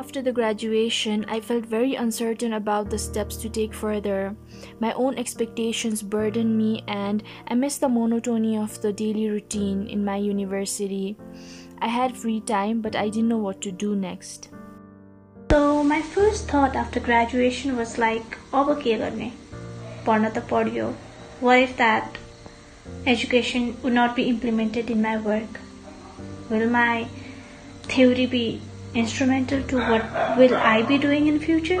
After 0.00 0.20
the 0.22 0.32
graduation, 0.32 1.24
I 1.28 1.40
felt 1.40 1.64
very 1.64 1.94
uncertain 1.94 2.52
about 2.52 2.90
the 2.90 2.98
steps 2.98 3.36
to 3.38 3.48
take 3.48 3.72
further. 3.72 4.36
My 4.78 4.92
own 4.92 5.16
expectations 5.16 6.02
burdened 6.02 6.56
me, 6.56 6.84
and 6.86 7.22
I 7.48 7.54
missed 7.54 7.80
the 7.80 7.88
monotony 7.88 8.58
of 8.58 8.80
the 8.82 8.92
daily 8.92 9.30
routine 9.30 9.86
in 9.86 10.04
my 10.04 10.16
university. 10.16 11.16
I 11.80 11.88
had 11.88 12.16
free 12.16 12.40
time, 12.40 12.82
but 12.82 12.94
I 12.94 13.08
didn't 13.08 13.28
know 13.28 13.38
what 13.38 13.60
to 13.62 13.72
do 13.72 13.96
next. 13.96 14.50
So, 15.50 15.82
my 15.82 16.02
first 16.02 16.48
thought 16.48 16.76
after 16.76 17.00
graduation 17.00 17.76
was 17.76 17.98
like, 17.98 18.38
अब 18.52 18.80
के 18.82 18.98
गर्ने 18.98 19.32
पढ्न 20.06 20.30
त 20.30 20.48
पढ्यो 20.50 20.94
what 21.40 21.58
if 21.58 21.76
that 21.76 22.16
education 23.06 23.76
would 23.82 23.92
not 23.92 24.16
be 24.16 24.22
implemented 24.28 24.90
in 24.90 25.02
my 25.02 25.18
work? 25.18 25.60
Will 26.48 26.70
my 26.70 27.08
theory 27.82 28.24
be 28.24 28.62
instrumental 28.95 29.61
to 29.63 29.77
what 29.77 30.03
will 30.37 30.55
I 30.55 30.81
be 30.81 30.97
doing 30.97 31.27
in 31.27 31.39
future? 31.39 31.79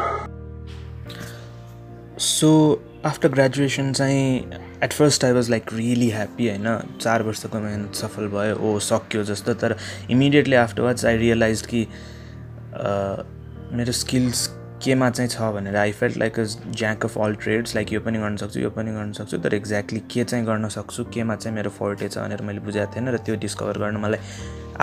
So 2.17 2.79
after 3.03 3.29
graduation 3.29 3.91
चाहिँ 3.93 4.59
at 4.83 4.93
first 4.93 5.25
I 5.25 5.31
was 5.31 5.49
like 5.49 5.73
really 5.73 6.09
happy 6.11 6.47
होइन 6.49 6.97
चार 7.01 7.23
वर्षको 7.23 7.59
मेहनत 7.59 7.95
सफल 7.95 8.27
भयो 8.27 8.55
ओ 8.55 8.79
सक्यो 8.79 9.23
जस्तो 9.23 9.53
तर 9.63 9.75
इमिडिएटली 10.11 10.55
आफ्टरवर्ड्स 10.55 11.05
आई 11.05 11.17
रियलाइज 11.17 11.61
कि 11.73 11.87
मेरो 13.77 13.91
स्किल्स 13.91 14.47
केमा 14.83 15.09
चाहिँ 15.09 15.29
छ 15.29 15.51
भनेर। 15.55 15.75
I 15.75 15.91
felt 15.91 16.17
like 16.17 16.39
a 16.39 16.43
jack 16.43 17.05
of 17.05 17.17
all 17.17 17.35
trades 17.43 17.75
like 17.75 17.93
यो 17.93 17.99
पनि 18.01 18.19
गर्न 18.19 18.37
सक्छु 18.37 18.59
यो 18.59 18.69
पनि 18.77 18.91
गर्न 18.91 19.11
सक्छु 19.13 19.37
तर 19.37 19.53
एक्ज्याक्टली 19.53 19.99
के 20.13 20.23
चाहिँ 20.23 20.45
गर्न 20.45 20.67
सक्छु 20.77 21.03
केमा 21.13 21.35
चाहिँ 21.35 21.55
मेरो 21.55 21.69
फोर्टे 21.69 22.09
छ 22.09 22.17
भनेर 22.17 22.41
मैले 22.41 22.59
बुझाएको 22.59 22.95
थिएन 22.95 23.09
र 23.09 23.17
त्यो 23.25 23.35
डिस्कभर 23.45 23.77
गर्न 23.85 23.97
मलाई 24.05 24.19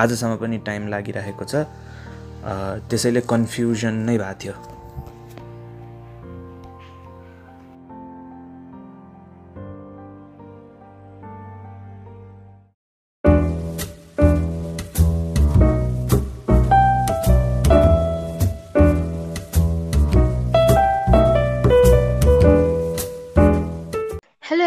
आजसम्म 0.05 0.37
पनि 0.37 0.59
टाइम 0.67 0.89
लागिरहेको 0.89 1.45
छ। 1.45 1.67
त्यसैले 2.90 3.22
कन्फ्युजन 3.34 4.06
नै 4.10 4.18
भएको 4.18 4.40
थियो 4.44 4.74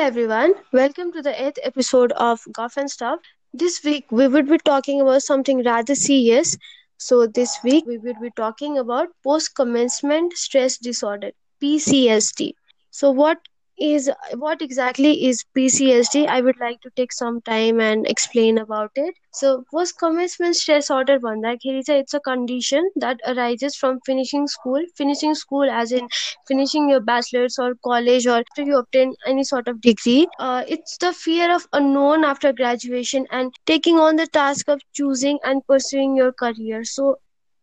everyone. 0.07 0.55
Welcome 0.73 1.13
to 1.13 1.21
the 1.21 1.33
eighth 1.45 1.59
episode 1.63 2.13
of 2.13 2.41
Golf 2.53 2.77
and 2.77 2.91
Stuff. 2.91 3.19
This 3.53 3.83
week 3.85 4.07
we 4.11 4.29
would 4.29 4.49
be 4.49 4.59
talking 4.59 5.01
about 5.01 5.23
something 5.23 5.63
rather 5.65 5.95
serious. 5.95 6.57
so, 7.02 7.28
this 7.28 7.60
week 7.64 7.86
we 7.88 7.98
will 7.98 8.20
be 8.22 8.32
talking 8.32 8.78
about 8.78 9.10
post 9.24 9.56
commencement 9.56 10.38
stress 10.38 10.78
disorder, 10.78 11.32
PCSD. 11.62 12.54
So, 12.92 13.12
what 13.12 13.40
is 13.82 14.10
what 14.36 14.62
exactly 14.62 15.26
is 15.26 15.44
PCSD? 15.56 16.28
I 16.28 16.42
would 16.42 16.60
like 16.60 16.82
to 16.82 16.90
take 16.96 17.12
some 17.14 17.42
time 17.42 17.80
and 17.80 18.08
explain 18.08 18.58
about 18.58 18.92
it. 18.96 19.16
So, 19.32 19.64
post 19.72 19.98
commencement 20.00 20.56
stress 20.56 20.90
order 20.90 21.18
disorder 21.20 21.56
it's 22.00 22.14
a 22.14 22.20
condition 22.20 22.90
that 22.96 23.20
arises 23.28 23.76
from 23.76 24.00
finishing 24.06 24.48
school, 24.48 24.82
finishing 24.96 25.36
school 25.36 25.70
as 25.70 25.92
in 25.92 26.08
finishing 26.48 26.90
your 26.90 27.00
bachelor's 27.02 27.58
or 27.60 27.76
college 27.84 28.28
or 28.28 28.38
after 28.38 28.64
you 28.64 28.78
obtain 28.78 29.16
any 29.26 29.44
sort 29.44 29.68
of 29.68 29.82
degree. 29.82 30.28
Uh, 30.40 30.64
it's 30.68 30.98
the 30.98 31.14
fear 31.14 31.54
of 31.54 31.68
unknown 31.74 32.24
after 32.24 32.54
graduation 32.54 33.26
and 33.32 33.54
taking 33.66 33.98
on 34.00 34.16
the 34.18 34.28
task 34.28 34.68
of 34.70 34.82
choosing 34.94 35.40
and 35.44 35.66
pursuing 35.68 36.16
your 36.16 36.32
career. 36.32 36.84
So, 36.84 37.18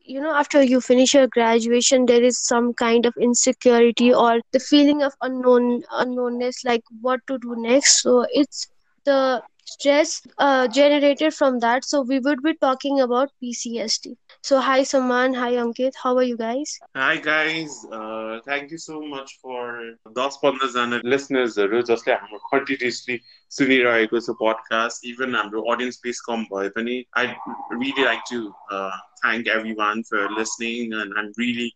you 0.08 0.20
know 0.20 0.32
after 0.40 0.62
you 0.62 0.80
finish 0.80 1.14
your 1.14 1.26
graduation 1.28 2.06
there 2.06 2.22
is 2.22 2.38
some 2.46 2.72
kind 2.74 3.06
of 3.06 3.14
insecurity 3.28 4.12
or 4.12 4.40
the 4.52 4.60
feeling 4.60 5.02
of 5.02 5.14
unknown 5.22 5.82
unknownness 6.04 6.64
like 6.64 6.82
what 7.00 7.20
to 7.28 7.38
do 7.38 7.54
next. 7.58 8.02
So 8.02 8.26
it's 8.32 8.66
the 9.04 9.42
stress 9.64 10.22
uh, 10.38 10.68
generated 10.68 11.34
from 11.34 11.60
that. 11.60 11.84
So 11.84 12.02
we 12.02 12.20
would 12.20 12.42
be 12.42 12.54
talking 12.54 13.00
about 13.00 13.30
pcsd 13.42 14.16
so 14.48 14.58
hi 14.64 14.82
saman. 14.82 15.34
Hi 15.34 15.52
ankit. 15.62 15.96
How 16.02 16.16
are 16.16 16.22
you 16.22 16.36
guys? 16.36 16.70
Hi 16.96 17.16
guys. 17.16 17.72
Uh, 17.92 18.40
thank 18.46 18.70
you 18.70 18.78
so 18.84 19.00
much 19.14 19.32
for 19.42 19.64
दस 20.18 20.38
पन्ध्रजना 20.44 21.00
लिसनर्सहरू 21.14 21.80
जसले 21.90 22.14
हाम्रो 22.14 22.38
continuously 22.52 23.16
सुनिरहेको 23.58 24.20
छ 24.28 24.36
podcast 24.40 25.06
even 25.10 25.36
हाम्रो 25.40 25.64
audience 25.74 26.00
base 26.06 26.20
कम 26.28 26.46
भए 26.54 26.68
पनि 26.78 26.96
I 27.24 27.26
really 27.74 28.08
like 28.08 28.24
to 28.32 28.40
thank 29.20 29.52
everyone 29.82 30.02
for 30.12 30.34
listening 30.38 30.96
and 31.02 31.18
I'm 31.18 31.30
really 31.44 31.68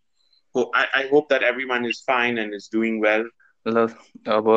I 0.94 1.08
hope 1.12 1.28
that 1.34 1.48
everyone 1.74 1.86
is 1.92 2.02
fine 2.08 2.38
and 2.46 2.60
is 2.62 2.70
doing 2.78 3.00
well 3.06 3.28
ल 3.66 3.86
अब 4.40 4.52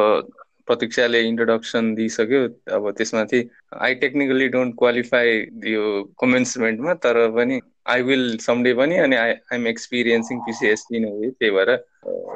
प्रतीक्षाले 0.67 1.19
इन्ट्रोडक्सन 1.27 1.93
दिइसक्यो। 1.95 2.43
अब 2.75 2.91
त्यसमाथि 2.97 3.47
आई 3.85 3.95
टेक्निकली 4.03 4.47
डोन्ट 4.57 4.75
क्वालिफाई 4.79 5.39
यो 5.71 5.87
कमेन्समेन्टमा 6.21 6.93
तर 7.05 7.27
पनि 7.35 7.59
आई 7.85 8.01
विल 8.01 8.37
समडे 8.37 8.73
पनि 8.73 8.97
अनि 8.97 9.15
आई 9.15 9.31
आइएम 9.31 9.67
एक्सपिरियन्सिङ 9.67 10.39
पिसिएसटी 10.39 10.99
नै 10.99 11.09
हो 11.09 11.29
त्यही 11.31 11.51
भएर 11.51 11.75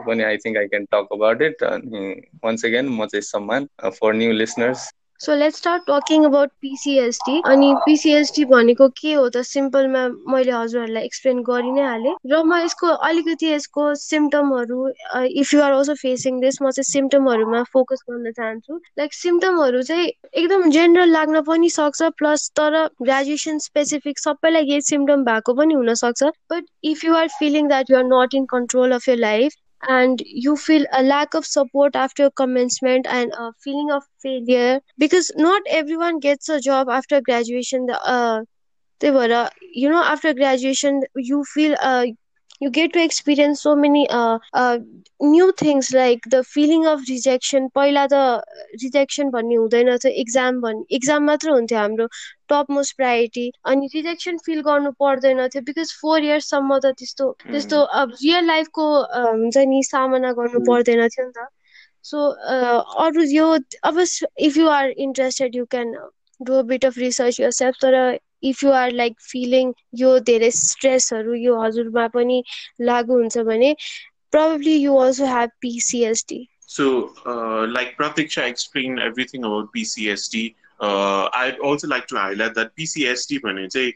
पनि 0.08 0.24
I 0.24 0.38
think 0.38 0.58
I 0.58 0.68
can 0.68 0.86
talk 0.86 1.08
about 1.12 1.42
it 1.42 1.64
अनि 1.64 2.04
वन्स 2.44 2.66
अगेन 2.66 2.90
म 2.90 3.06
चाहिँ 3.06 3.22
सम्मान 3.22 3.68
for 3.92 4.14
new 4.14 4.32
listeners 4.34 4.88
so 5.22 5.36
let's 5.36 5.58
start 5.58 5.84
talking 5.88 6.26
about 6.26 6.50
PCST 6.62 7.42
अनि 7.46 7.74
पिसिएसटी 7.86 8.46
भनेको 8.52 8.88
के 9.02 9.14
हो 9.14 9.28
त 9.30 9.42
सिम्पलमा 9.48 10.04
मैले 10.34 10.52
हजुरहरूलाई 10.52 11.04
एक्सप्लेन 11.06 11.42
गरि 11.50 11.72
नै 11.72 11.84
हालेँ 11.84 12.16
र 12.26 12.42
म 12.44 12.60
यसको 12.64 12.88
अलिकति 13.08 13.50
यसको 13.50 13.88
सिम्टमहरू 14.04 14.88
if 15.44 15.54
you 15.54 15.62
are 15.62 15.72
also 15.74 15.96
facing 16.02 16.40
this 16.42 16.62
म 16.62 16.72
चाहिँ 16.72 16.90
सिम्टमहरूमा 16.92 17.64
फोकस 17.74 18.04
गर्न 18.10 18.32
चाहन्छु। 18.32 18.80
लाइक 19.00 19.14
सिम्टमहरू 19.14 19.82
चाहिँ 19.84 20.08
एकदम 20.34 20.70
जेनरल 20.72 21.12
लाग्न 21.12 21.42
पनि 21.48 21.70
सक्छ 21.70 22.12
प्लस 22.18 22.50
तर 22.56 22.78
ग्रेजुएसन 23.02 23.60
स्पेसिफिक 23.60 24.20
सबैलाई 24.20 24.64
यही 24.66 24.82
सिम्टम 24.90 25.24
भएको 25.26 25.54
पनि 25.54 25.74
हुनसक्छ 25.74 26.32
but 26.52 26.66
if 26.92 27.06
you 27.06 27.16
are 27.16 27.28
feeling 27.40 27.68
that 27.68 27.92
you 27.92 27.98
are 27.98 28.06
not 28.14 28.36
in 28.36 28.46
control 28.54 28.92
of 28.94 29.10
your 29.10 29.18
life 29.20 29.60
and 29.88 30.22
you 30.26 30.56
feel 30.56 30.86
a 30.92 31.02
lack 31.04 31.34
of 31.34 31.46
support 31.46 31.96
after 31.96 32.30
commencement 32.30 33.06
and 33.08 33.32
a 33.34 33.52
feeling 33.64 33.92
of 33.92 34.04
failure 34.22 34.80
because 34.98 35.32
not 35.36 35.62
everyone 35.70 36.20
gets 36.20 36.50
a 36.50 36.60
job 36.60 36.90
after 36.90 37.22
graduation 37.22 37.86
the 37.86 38.00
uh, 38.04 38.42
they 39.00 39.12
were 39.12 39.32
uh, 39.32 39.50
you 39.74 39.90
know 39.90 40.04
after 40.04 40.34
graduation 40.34 41.02
you 41.16 41.44
feel 41.44 41.76
uh, 41.82 42.06
you 42.62 42.70
get 42.70 42.94
to 42.94 43.02
experience 43.02 43.62
so 43.62 43.76
many 43.76 44.08
uh, 44.10 44.38
uh, 44.54 44.80
new 45.22 45.52
things 45.54 45.92
like 45.94 46.20
the 46.28 46.44
feeling 46.44 46.86
of 46.86 47.02
rejection. 47.10 47.70
पहिला 47.76 48.06
त 48.14 48.20
rejection 48.84 49.30
भन्ने 49.36 49.56
हुँदैन 49.56 49.98
थियो 49.98 50.12
exam 50.24 50.60
भन्ने 50.62 50.96
exam 50.96 51.24
मात्र 51.32 51.50
हुन्थ्यो 51.50 51.80
हाम्रो 51.80 52.08
top 52.54 52.72
most 52.78 52.96
priority 52.98 53.46
अनि 53.74 53.90
रिजेक्सन 53.96 54.38
फिल 54.46 54.62
गर्नु 54.70 54.92
पर्दैन 55.06 55.48
थियो 55.56 55.62
बिकज 55.72 55.94
फोर 56.02 56.30
इयर्ससम्म 56.30 56.80
त 56.86 56.94
त्यस्तो 57.00 57.32
त्यस्तो 57.46 57.82
अब 58.04 58.18
रियल 58.24 58.46
लाइफको 58.54 58.92
हुन्छ 59.16 59.66
नि 59.74 59.84
सामना 59.94 60.32
गर्नु 60.42 60.66
पर्दैन 60.72 61.08
थियो 61.16 61.26
नि 61.26 61.34
त 61.40 61.48
सो 62.12 62.30
अरू 63.08 63.24
यो 63.32 63.48
अब 63.92 64.06
if 64.50 64.58
you 64.58 64.68
are 64.78 64.90
interested 65.08 65.56
you 65.56 65.66
can 65.76 65.96
Do 66.41 66.55
a 66.55 66.63
bit 66.73 66.85
of 66.85 66.99
research 66.99 67.41
yourself 67.59 67.77
तर 67.83 68.01
if 68.43 68.65
you 68.65 68.71
are 68.79 68.91
like 69.03 69.21
feeling 69.33 69.75
यो 69.95 70.19
धेरै 70.31 70.51
स्ट्रेसहरू 70.63 71.35
यो 71.43 71.61
हजुरमा 71.61 72.09
पनि 72.17 72.43
लागु 72.81 73.21
हुन्छ 73.23 73.47
भने 73.53 73.75
probably 74.35 74.75
you 74.75 74.99
also 74.99 75.27
have 75.27 75.51
PCSD. 75.65 76.49
So, 76.67 77.15
uh, 77.25 77.67
like 77.69 77.97
Pratiksha 77.97 78.47
explained 78.49 78.99
everything 78.99 79.45
about 79.45 79.73
PCSD, 79.73 80.57
uh, 80.81 81.29
I'd 81.33 81.59
also 81.61 81.87
like 81.87 82.09
to 82.09 82.17
highlight 82.17 82.55
that 82.55 82.75
PCSD 82.77 83.41
भने 83.45 83.69
चाहिँ 83.69 83.93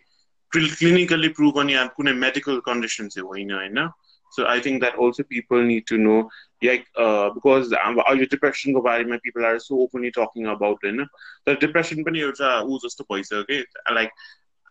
clinically 0.53 1.34
proven 1.34 1.70
या 1.70 1.86
कुनै 1.97 2.14
medical 2.14 2.60
condition 2.69 3.09
चाहिँ 3.09 3.26
होइन 3.28 3.50
होइन 3.53 3.89
so 4.34 4.46
I 4.47 4.59
think 4.59 4.82
that 4.82 4.96
also 4.97 5.24
people 5.24 5.64
need 5.64 5.85
to 5.88 5.97
know 5.97 6.20
like 6.62 6.85
uh, 6.97 7.30
because 7.34 7.74
अहिले 7.74 8.30
डिप्रेसनको 8.30 8.84
बारेमा 8.84 9.20
people 9.26 9.46
are 9.46 9.59
so 9.59 9.80
openly 9.80 10.12
talking 10.12 10.47
about 10.53 10.88
होइन 10.88 11.06
तर 11.47 11.59
डिप्रेसन 11.66 12.03
पनि 12.03 12.22
एउटा 12.22 12.53
ऊ 12.62 12.80
जस्तो 12.85 13.06
भइसक्यो 13.12 13.44
कि 13.52 13.59
लाइक 13.94 14.09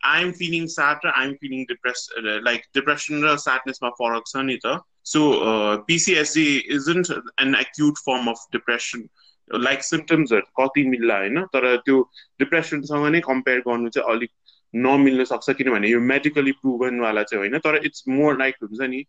आइएम 0.04 0.32
फिलिङ 0.38 0.66
स्याड 0.68 1.06
र 1.06 1.12
I'm 1.16 1.34
feeling 1.42 1.64
depress 1.64 2.08
like 2.18 2.64
depression 2.74 3.24
र 3.24 3.36
स्याडनेसमा 3.38 3.90
फरक 4.00 4.32
छ 4.32 4.44
नि 4.48 4.58
त 4.64 4.78
so 5.06 5.24
PCSD 5.88 6.46
isn't 6.78 7.12
an 7.40 7.54
acute 7.56 8.04
form 8.06 8.30
of 8.30 8.46
depression 8.52 9.08
like 9.50 9.82
सिम्टम्सहरू 9.84 10.50
कति 10.60 10.88
मिल्ला 10.88 11.18
होइन 11.18 11.44
तर 11.54 11.74
त्यो 11.86 12.02
डिप्रेसनसँग 12.38 13.10
नै 13.14 13.20
कम्पेयर 13.30 13.66
गर्नु 13.68 13.96
चाहिँ 13.96 14.16
अलिक 14.16 14.30
नमिल्न 14.74 15.24
सक्छ 15.24 15.50
किनभने 15.56 15.88
यो 15.88 16.00
मेडिकली 16.12 16.52
प्रुभनवाला 16.60 17.22
चाहिँ 17.22 17.42
होइन 17.44 17.58
तर 17.66 17.80
इट्स 17.84 18.04
मोर 18.08 18.38
लाइक 18.38 18.54
हुन्छ 18.62 18.88
नि 18.90 19.04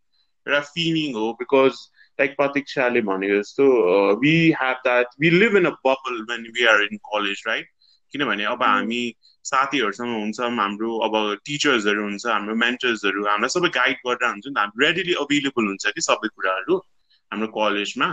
एउटा 0.48 0.60
फिलिङ 0.70 1.14
हो 1.16 1.32
बिकज 1.34 1.82
लाइक 2.20 2.36
प्रतीक्षाले 2.38 3.02
भनेको 3.02 3.38
जस्तो 3.42 3.68
we 4.22 4.34
have 4.62 4.82
that 4.84 5.16
we 5.20 5.30
live 5.30 5.58
in 5.58 5.66
a 5.66 5.76
bubble 5.88 6.22
when 6.32 6.48
we 6.58 6.66
are 6.66 6.84
in 6.84 6.98
college 7.12 7.44
right 7.48 7.70
किनभने 8.14 8.44
अब 8.46 8.64
हामी 8.64 9.04
साथीहरूसँग 9.46 10.16
हुन्छ 10.16 10.40
हाम्रो 10.60 10.98
अब 11.00 11.16
टिचर्सहरू 11.46 12.04
हुन्छ 12.04 12.26
हाम्रो 12.28 12.56
मेन्टर्सहरू 12.56 13.26
हामीलाई 13.26 13.50
सबै 13.50 13.70
गाइड 13.78 13.98
गरेर 14.08 14.30
हुन्छ 14.30 14.48
नि 14.48 14.54
त 14.54 14.58
हाम्रो 14.58 14.86
रेडिली 14.86 15.14
अभाइलेबल 15.24 15.68
हुन्छ 15.68 15.96
कि 15.96 16.02
सबै 16.02 16.30
कुराहरू 16.36 16.78
हाम्रो 17.32 17.48
कलेजमा 17.48 18.10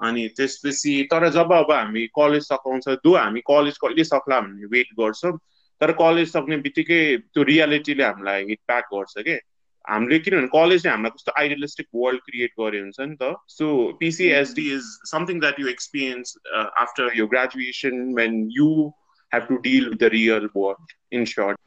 अनि 0.00 0.28
त्यसपछि 0.36 0.94
तर 1.12 1.28
जब 1.30 1.52
अब 1.52 1.72
हामी 1.72 2.06
कलेज 2.18 2.42
सघाउँछ 2.42 2.88
दो 3.04 3.16
हामी 3.16 3.40
कलेज 3.46 3.78
कहिले 3.78 4.04
सक्ला 4.04 4.40
भन्ने 4.40 4.66
वेट 4.66 4.94
गर्छौँ 5.00 5.32
तर 5.80 5.92
कलेज 5.92 6.32
सक्ने 6.32 6.56
बित्तिकै 6.56 7.00
त्यो 7.18 7.42
रियालिटीले 7.44 8.04
हामीलाई 8.04 8.44
हिट 8.44 8.60
ब्याक 8.66 8.84
गर्छ 8.94 9.14
कि? 9.18 9.38
हामीले 9.90 10.18
किनभने 10.18 10.48
कलेजले 10.52 10.90
हामीलाई 10.90 11.10
कस्तो 11.16 11.32
आइडियलिस्टिक 11.40 11.86
वर्ल्ड 11.94 12.20
क्रिएट 12.20 12.52
गरे 12.60 12.80
हुन्छ 12.80 13.00
नि 13.00 13.16
त. 13.22 13.34
So 13.48 13.66
PCSD 14.00 14.66
is 14.74 14.84
something 15.10 15.40
that 15.40 15.60
you 15.60 15.68
experience 15.68 16.36
after 16.84 17.10
यो 17.16 17.26
graduation 17.34 18.04
when 18.14 18.38
you 18.52 18.70
have 19.34 19.46
to 19.48 19.56
deal 19.68 19.88
with 19.88 19.96
the 19.98 20.12
real 20.12 20.48
world 20.56 20.92
in 21.14 21.24
short 21.24 21.58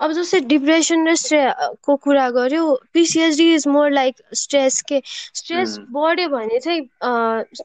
अब 0.00 0.12
जस्तै 0.12 0.40
डिप्रेसन 0.50 1.08
र 1.08 1.14
स्ट्रेसको 1.20 1.96
कुरा 2.04 2.28
गर्यो 2.30 2.64
PCHD 2.94 3.46
is 3.54 3.66
more 3.68 3.90
like 3.90 4.22
stress 4.40 4.80
के 4.88 5.00
स्ट्रेस 5.06 5.76
बढ्यो 5.96 6.28
भने 6.28 6.58
चाहिँ 6.58 6.82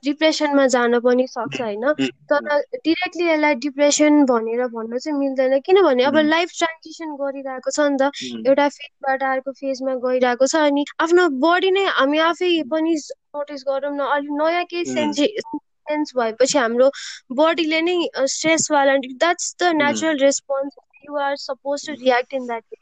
डिप्रेसनमा 0.05 0.65
जान 0.75 0.99
पनि 0.99 1.27
सक्छ 1.27 1.61
होइन। 1.61 1.93
तर 2.31 2.39
डिरेक्टली 2.85 3.27
यसलाई 3.27 3.55
डिप्रेसन 3.65 4.23
भनेर 4.25 4.65
भन्न 4.67 4.97
चाहिँ 4.97 5.19
मिल्दैन। 5.19 5.59
किनभने 5.65 6.03
अब 6.03 6.17
लाइफ 6.25 6.49
ट्रान्जिसन 6.57 7.15
गरिरहेको 7.21 7.71
छ 7.71 7.79
नि 7.91 7.97
त। 8.01 8.09
एउटा 8.47 8.67
फेजबाट 8.69 9.23
अर्को 9.23 9.51
फेजमा 9.61 9.95
गइरहेको 10.07 10.47
छ 10.47 10.55
अनि 10.71 10.85
आफ्नो 11.05 11.27
बडी 11.45 11.71
नै 11.77 11.85
हामी 11.99 12.19
आफै 12.31 12.51
पनि 12.73 12.95
नोटिस 12.95 13.63
गरौँ 13.69 13.93
न। 13.95 14.09
अलिक 14.15 14.31
नयाँ 14.41 14.65
केही 14.73 14.85
सेन्स 14.85 15.17
सेन्स 15.85 16.17
भएपछि 16.17 16.57
हाम्रो 16.57 16.89
बडीले 17.35 17.81
नै 17.81 17.99
स्ट्रेसवाला 18.29 18.97
that's 19.05 19.55
the 19.61 19.75
natural 19.83 20.25
response 20.25 20.83
are 21.13 21.35
supposed 21.37 21.85
to 21.85 21.93
react 21.95 22.33
in 22.33 22.47
that 22.47 22.63
way. 22.71 22.79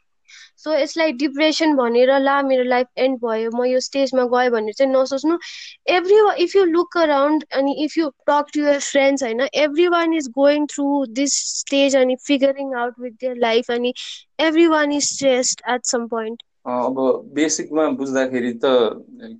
so 0.56 0.72
यसलाई 0.72 1.12
डिप्रेसन 1.12 1.74
भनेर 1.76 2.12
ला 2.18 2.40
मेरो 2.42 2.62
लाइफ 2.64 2.86
एन्ड 2.96 3.18
भयो 3.24 3.50
म 3.50 3.64
यो 3.64 3.80
स्टेजमा 3.80 4.24
गएँ 4.34 4.50
भनेर 4.50 4.74
चाहिँ 4.78 4.92
नसोच्नु। 4.92 5.36
Every 5.96 6.16
if 6.44 6.56
you 6.56 6.64
look 6.64 6.96
around 6.98 7.44
अनि 7.52 7.74
if 7.84 7.98
you 7.98 8.08
talk 8.30 8.54
to 8.54 8.64
your 8.64 8.80
friends 8.80 9.22
होइन 9.22 9.46
everyone 9.88 10.14
is 10.14 10.28
going 10.38 10.66
through 10.74 10.88
this 11.20 11.36
stage 11.50 11.96
अनि 11.96 12.16
figuring 12.26 12.74
out 12.84 12.98
with 13.00 13.20
their 13.20 13.36
life 13.38 13.70
अनि 13.70 13.94
everyone 14.66 14.92
is 14.92 15.08
stressed 15.08 15.62
at 15.74 15.84
some 15.86 16.06
point 16.08 16.42
अब 16.66 16.96
बेसिकमा 17.34 17.86
बुझ्दाखेरि 18.00 18.52
त 18.64 18.68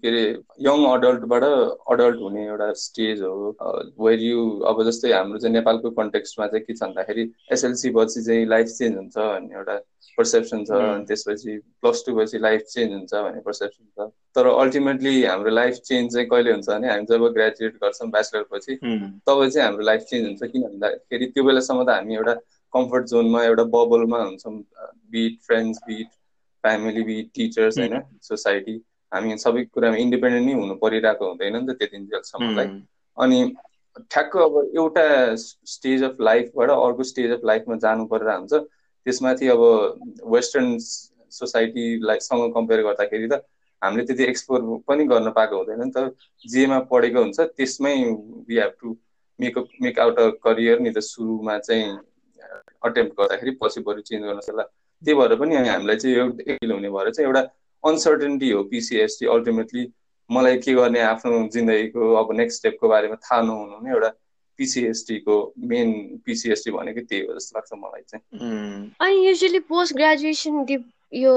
के 0.01 0.09
अरे 0.09 0.23
यङ 0.65 0.85
अडल्टबाट 0.87 1.43
अडल्ट 1.93 2.21
हुने 2.21 2.43
एउटा 2.47 2.73
स्टेज 2.81 3.23
हो। 3.23 3.57
वेयर 4.05 4.21
यु 4.23 4.41
अब 4.69 4.83
जस्तै 4.89 5.13
हाम्रो 5.13 5.39
चाहिँ 5.39 5.55
नेपालको 5.55 5.91
कन्टेक्स्टमा 5.99 6.47
चाहिँ 6.47 6.65
के 6.65 6.75
छ 6.75 6.83
भन्दाखेरि 6.83 7.23
एसएलसी 7.57 7.91
पछि 7.97 8.23
चाहिँ 8.23 8.47
लाइफ 8.47 8.67
चेन्ज 8.79 8.97
हुन्छ 8.97 9.17
भन्ने 9.17 9.55
एउटा 9.57 9.77
पर्सेप्सन 10.19 10.65
छ 10.65 10.71
अनि 10.79 11.05
त्यसपछि 11.09 11.57
प्लस 11.81 12.03
टू 12.07 12.15
पछि 12.19 12.39
लाइफ 12.39 12.63
चेन्ज 12.73 12.93
हुन्छ 12.93 13.15
भन्ने 13.15 13.41
पर्सेप्सन 13.47 13.85
छ। 13.85 14.09
तर 14.37 14.47
अल्टिमेटली 14.47 15.15
हाम्रो 15.25 15.51
लाइफ 15.51 15.75
चेन्ज 15.89 16.13
चाहिँ 16.13 16.29
कहिले 16.29 16.53
हुन्छ 16.53 16.69
भने 16.69 16.91
हामी 16.91 17.07
जब 17.13 17.25
ग्रेजुएट 17.39 17.79
गर्छौँ 17.85 18.11
ब्याचलर 18.11 18.45
पछि 18.53 18.77
तब 18.77 19.47
चाहिँ 19.49 19.65
हाम्रो 19.67 19.85
लाइफ 19.91 20.03
चेन्ज 20.11 20.27
हुन्छ। 20.27 20.53
किन 20.53 20.63
भन्दाखेरि 20.63 21.27
त्यो 21.33 21.45
बेलासम्म 21.45 21.85
त 21.85 21.97
हामी 21.97 22.15
एउटा 22.21 22.35
कम्फर्ट 22.73 23.07
जोनमा 23.15 23.45
एउटा 23.45 23.65
बबलमा 23.77 24.23
हुन्छौँ। 24.23 24.55
Be it 25.17 25.41
friends 25.47 25.81
be it 25.89 26.13
family 26.65 27.03
be 27.05 27.17
teachers 27.35 27.79
होइन? 27.79 28.01
सोसाइटी 28.23 28.75
हामी 29.13 29.37
सबै 29.39 29.65
कुरामा 29.75 29.97
इन्डिपेन्डेन्ट 30.05 30.47
नै 30.47 30.55
हुनु 30.61 30.75
परिरहेको 30.83 31.29
हुँदैन 31.29 31.57
नि 31.57 31.67
त 31.67 31.79
त्यति 31.79 31.99
जेलसम्मलाई 32.13 32.69
अनि 33.19 33.41
ठ्याक्क 34.11 34.37
अब 34.45 34.55
एउटा 34.77 35.05
स्टेज 35.73 36.03
अफ 36.05 36.21
लाइफबाट 36.29 36.71
अर्को 36.77 37.03
स्टेज 37.11 37.31
अफ 37.33 37.45
लाइफमा 37.51 37.77
जानु 37.85 38.07
परेर 38.13 38.31
हुन्छ। 38.31 38.55
त्यसमाथि 39.07 39.49
अब 39.49 39.61
वेस्टर्न 40.35 40.79
सोसाइटीलाई 41.39 42.19
सँग 42.27 42.53
कम्पेयर 42.55 42.83
गर्दाखेरि 42.83 43.29
त 43.29 43.45
हामीले 43.83 44.05
त्यति 44.07 44.25
एक्सप्लोर 44.25 44.61
पनि 44.89 45.05
गर्न 45.07 45.31
पाएको 45.39 45.57
हुँदैन 45.57 45.83
नि 45.83 45.91
त। 45.97 45.99
जेमा 46.51 46.79
पढेको 46.91 47.21
हुन्छ 47.21 47.41
त्यसमै 47.41 47.95
we 48.49 48.57
have 48.59 48.73
to 48.81 48.97
make 49.39 49.59
make 49.83 49.99
out 49.99 50.19
a 50.19 50.29
career 50.45 50.81
नि 50.81 50.91
त 50.91 50.99
सुरुमा 51.07 51.59
चाहिँ 51.59 51.99
अटेम्प 52.89 53.13
गर्दाखेरि 53.21 53.53
पछि 53.63 53.81
बरु 53.87 54.01
चेन्ज 54.09 54.25
गर्न 54.25 54.41
सक्ला। 54.41 54.65
त्यही 55.05 55.19
भएर 55.19 55.35
पनि 55.35 55.57
हामीलाई 55.57 55.97
चाहिँ 55.97 56.17
एउटा 56.17 56.75
हुने 56.75 56.91
भएर 56.91 57.11
चाहिँ 57.11 57.27
एउटा 57.27 57.41
अनसर्टेन्टी 57.85 58.51
हो 58.51 58.63
पिसिएसटी 58.65 59.27
अल्टिमेटली 59.27 59.93
मलाई 60.31 60.59
के 60.59 60.75
गर्ने 60.75 61.01
आफ्नो 61.01 61.49
जिन्दगीको 61.49 62.15
अब 62.15 62.37
नेक्स्ट 62.37 62.59
स्टेपको 62.59 62.89
बारेमा 62.89 63.15
थाहा 63.15 63.43
नहुनु 63.43 63.81
नै 63.85 63.91
एउटा 63.91 64.09
पिसिएसटीको 64.59 65.37
मेन 65.59 65.93
पिसिएसटी 66.25 66.71
भनेको 66.71 67.01
त्यही 67.01 67.27
हो 67.27 67.35
जस्तो 67.35 67.59
लाग्छ 67.59 67.73
मलाई 67.85 68.03
चाहिँ। 68.09 68.93
अनि 69.01 69.29
युजली 69.29 69.59
पोस्ट 69.59 69.95
ग्रेजुएसन 69.95 70.67
यो 71.15 71.35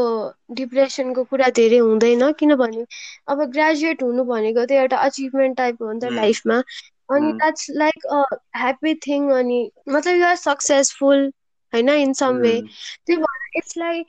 डिप्रेसनको 0.52 1.24
कुरा 1.24 1.50
धेरै 1.50 1.78
हुँदैन 1.78 2.31
किनभने 2.31 2.86
अब 3.28 3.44
ग्रेजुएट 3.52 4.04
हुनु 4.04 4.24
भनेको 4.24 4.66
त 4.66 4.72
एउटा 4.72 4.98
अचिभमेन्ट 4.98 5.58
टाइप 5.58 5.81
हो 5.81 5.92
नि 5.92 6.00
त 6.00 6.12
लाइफमा 6.12 6.62
अनि 7.10 7.31
that's 7.34 7.68
like 7.72 8.06
a 8.06 8.24
happy 8.56 8.94
thing 8.96 9.30
अनि 9.31 9.60
मतलब 9.90 10.16
युआर 10.16 10.36
सक्सेसफुल 10.36 11.31
होइन 11.74 11.90
इन 11.90 12.14
सम 12.14 12.36
वे 12.36 12.62
त्यही 13.06 13.22
यसलाई 13.57 14.04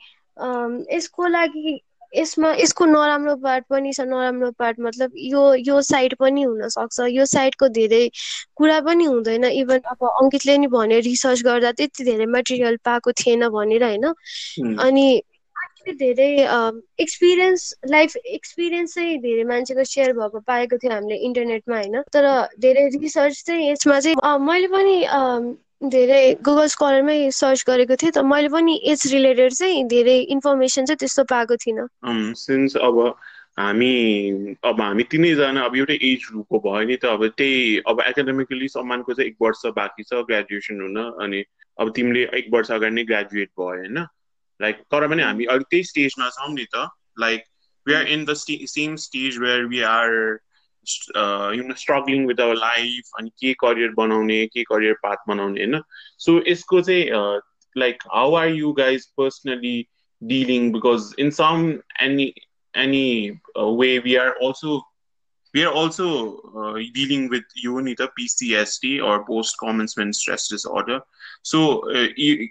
यसको 0.95 1.27
लागि 1.27 1.79
यसमा 2.15 2.51
यसको 2.59 2.85
नराम्रो 2.85 3.35
पार्ट 3.35 3.65
पनि 3.69 3.91
छ 3.93 4.01
नराम्रो 4.01 4.51
पार्ट 4.59 4.79
मतलब 4.79 5.11
यो 5.15 5.41
यो 5.67 5.81
साइड 5.81 6.15
पनि 6.19 6.43
हुनसक्छ। 6.43 6.99
यो 7.09 7.25
साइडको 7.25 7.67
धेरै 7.69 8.09
कुरा 8.55 8.79
पनि 8.81 9.05
हुँदैन। 9.05 9.45
इभन 9.45 9.79
अब 9.93 10.09
अङ्कितले 10.11 10.57
नि 10.57 10.67
भन्यो 10.67 10.99
रिसर्च 11.09 11.43
गर्दा 11.43 11.71
त्यति 11.71 12.03
धेरै 12.03 12.25
मटेरियल 12.37 12.77
पाएको 12.85 13.11
थिएन 13.21 13.47
भनेर 13.49 13.83
होइन? 13.83 14.05
अनि 14.87 15.21
धेरै 15.99 16.31
एक्सपिरियन्स 17.01 17.73
लाइफ 17.89 18.15
एक्सपिरियन्स 18.15 18.95
चाहिँ 18.95 19.17
धेरै 19.21 19.43
मान्छेको 19.51 19.83
सेयर 19.83 20.13
भएको 20.13 20.39
पाएको 20.49 20.77
थियो 20.77 20.93
हामीले 20.93 21.15
इन्टरनेटमा 21.29 21.77
होइन? 21.77 22.01
तर 22.13 22.25
धेरै 22.59 22.87
रिसर्च 22.97 23.43
चाहिँ 23.45 23.71
यसमा 23.71 23.99
चाहिँ 23.99 24.37
मैले 24.49 24.67
पनि 24.67 24.95
धेरै 25.81 26.35
गुगल 26.43 26.67
स्कलरमै 26.67 27.17
सर्च 27.31 27.63
गरेको 27.67 27.95
थिएँ 27.95 28.11
त 28.11 28.23
मैले 28.27 28.49
पनि 28.51 28.73
एज 28.85 29.03
रिलेटेड 29.13 29.53
चाहिँ 29.53 29.83
धेरै 29.87 30.17
इन्फर्मेसन 30.35 30.85
चाहिँ 30.85 30.97
त्यस्तो 30.99 31.23
पाएको 31.23 31.55
थिइनँ। 31.55 31.87
सिन्स 32.35 32.75
अब 32.77 32.99
हामी 33.59 33.93
अब 34.63 34.81
हामी 34.81 35.03
तिनैजना 35.03 35.61
अब 35.61 35.75
एउटै 35.75 35.97
एज 36.09 36.27
ग्रुपको 36.31 36.59
भयो 36.59 36.83
नि 36.87 36.95
त 36.95 37.05
अब 37.05 37.25
त्यही 37.37 37.79
अब 37.87 38.01
एकाडेमिकली 38.07 38.67
सम्मानको 38.75 39.13
चाहिँ 39.13 39.29
एक 39.29 39.35
वर्ष 39.41 39.65
बाँकी 39.79 40.03
छ 40.03 40.21
ग्रेजुएसन 40.27 40.81
हुन 40.81 40.97
अनि 41.23 41.43
अब 41.79 41.91
तिमीले 41.95 42.23
एक 42.37 42.51
वर्ष 42.51 42.71
अगाडि 42.71 42.95
नै 42.95 43.03
ग्रेजुएट 43.03 43.49
भयो 43.55 43.67
होइन? 43.67 43.97
लाइक 44.59 44.75
तर 44.91 45.07
पनि 45.07 45.23
हामी 45.23 45.45
अलिक 45.55 45.67
त्यही 45.71 45.83
स्टेजमा 45.83 46.29
छौँ 46.29 46.53
नि 46.53 46.65
त। 46.75 46.87
Like 47.19 47.43
we 47.87 47.93
are 47.93 48.07
in 48.07 48.25
the 48.25 48.33
same 48.35 48.95
stage 49.07 49.37
where 49.39 49.65
we 49.65 49.81
are 49.81 50.09
you 51.57 51.63
know 51.63 51.73
struggling 51.73 52.25
with 52.27 52.39
our 52.39 52.55
life 52.55 53.11
अनि 53.19 53.29
के 53.29 53.53
करियर 53.53 53.91
बनाउने 53.91 54.45
के 54.47 54.63
करियर 54.63 54.93
पाथ 54.93 55.15
बनाउने 55.27 55.63
होइन 55.63 55.81
सो 56.19 56.41
यसको 56.47 56.81
चाहिँ 56.81 57.39
like 57.77 58.03
how 58.13 58.33
are 58.35 58.47
you 58.47 58.71
guys 58.73 59.05
personally 59.17 59.87
dealing? 60.21 60.71
Because 60.71 61.13
in 61.13 61.31
some 61.31 61.81
any 61.99 62.33
any 62.73 63.39
uh, 63.59 63.69
way 63.69 63.99
we 63.99 64.17
are 64.17 64.35
also 64.41 64.81
we 65.53 65.63
are 65.63 65.71
also 65.71 66.37
uh, 66.55 66.73
dealing 66.93 67.29
with 67.29 67.43
UNITA 67.63 68.09
PCSD 68.19 69.03
or 69.03 69.25
post 69.25 69.57
commencement 69.59 70.15
stress 70.15 70.47
disorder. 70.47 70.99
So 71.43 71.59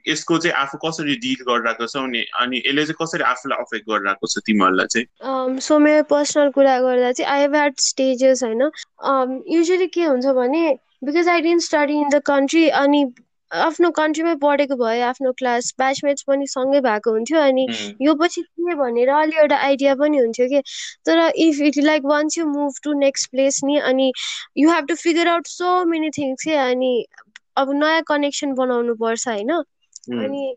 यसको 0.08 0.38
चाहिँ 0.38 0.54
आफू 0.56 0.78
कसरी 0.84 1.14
deal 1.24 1.44
गरिरहेको 1.48 1.86
छ 1.86 1.96
अनि 1.98 2.24
अनि 2.40 2.62
यसले 2.66 2.84
चाहिँ 2.84 2.96
कसरी 3.00 3.22
आफूलाई 3.30 3.64
अफेक्ट 3.64 3.88
गरिरहेको 3.90 4.26
छ 4.26 4.42
तिमीहरूलाई 4.46 4.86
चाहिँ 4.94 5.60
सो 5.66 5.78
मेरो 5.78 6.02
पर्सनल 6.12 6.50
कुरा 6.50 6.78
गर्दा 6.80 7.12
चाहिँ 7.12 7.30
आई 7.32 7.40
हेभ 7.40 7.54
ह्याड 7.54 7.74
स्टेजेस 7.86 8.42
होइन 8.44 9.42
युजली 9.56 9.86
के 9.96 10.04
हुन्छ 10.04 10.36
भने 10.40 10.62
because 11.04 11.28
I 11.28 11.40
didn't 11.40 11.62
study 11.62 12.00
in 12.00 12.08
the 12.08 12.22
country 12.26 12.68
अनि 12.82 13.04
आफ्नो 13.50 13.90
कन्ट्रीमै 13.90 14.34
पढेको 14.34 14.76
भए 14.76 15.00
आफ्नो 15.02 15.32
क्लास 15.32 15.72
ब्याचमेट्स 15.78 16.22
पनि 16.22 16.46
सँगै 16.46 16.80
भएको 16.80 17.12
हुन्थ्यो 17.12 17.40
अनि 17.40 17.66
यो 18.02 18.14
पछि 18.14 18.42
के 18.42 18.74
भनेर 18.74 19.08
अलि 19.10 19.36
एउटा 19.36 19.56
आइडिया 19.68 19.94
पनि 19.94 20.18
हुन्थ्यो 20.18 20.48
कि 20.48 20.60
तर 21.06 21.20
if 21.36 21.60
it 21.60 21.78
like 21.84 22.02
once 22.04 22.38
you 22.38 22.46
move 22.46 22.80
to 22.82 22.92
next 22.98 23.30
place 23.30 23.60
नि 23.64 23.78
अनि 23.84 24.12
you 24.56 24.70
have 24.70 24.86
to 24.88 24.94
figure 24.96 25.28
out 25.28 25.46
so 25.46 25.84
many 25.84 26.10
things 26.18 26.44
के 26.44 26.54
अनि 26.56 26.92
अब 27.56 27.72
नयाँ 27.74 28.02
कनेक्सन 28.08 28.52
बनाउनु 28.54 28.94
पर्छ 28.94 29.28
होइन। 29.28 29.50
अनि 29.50 30.54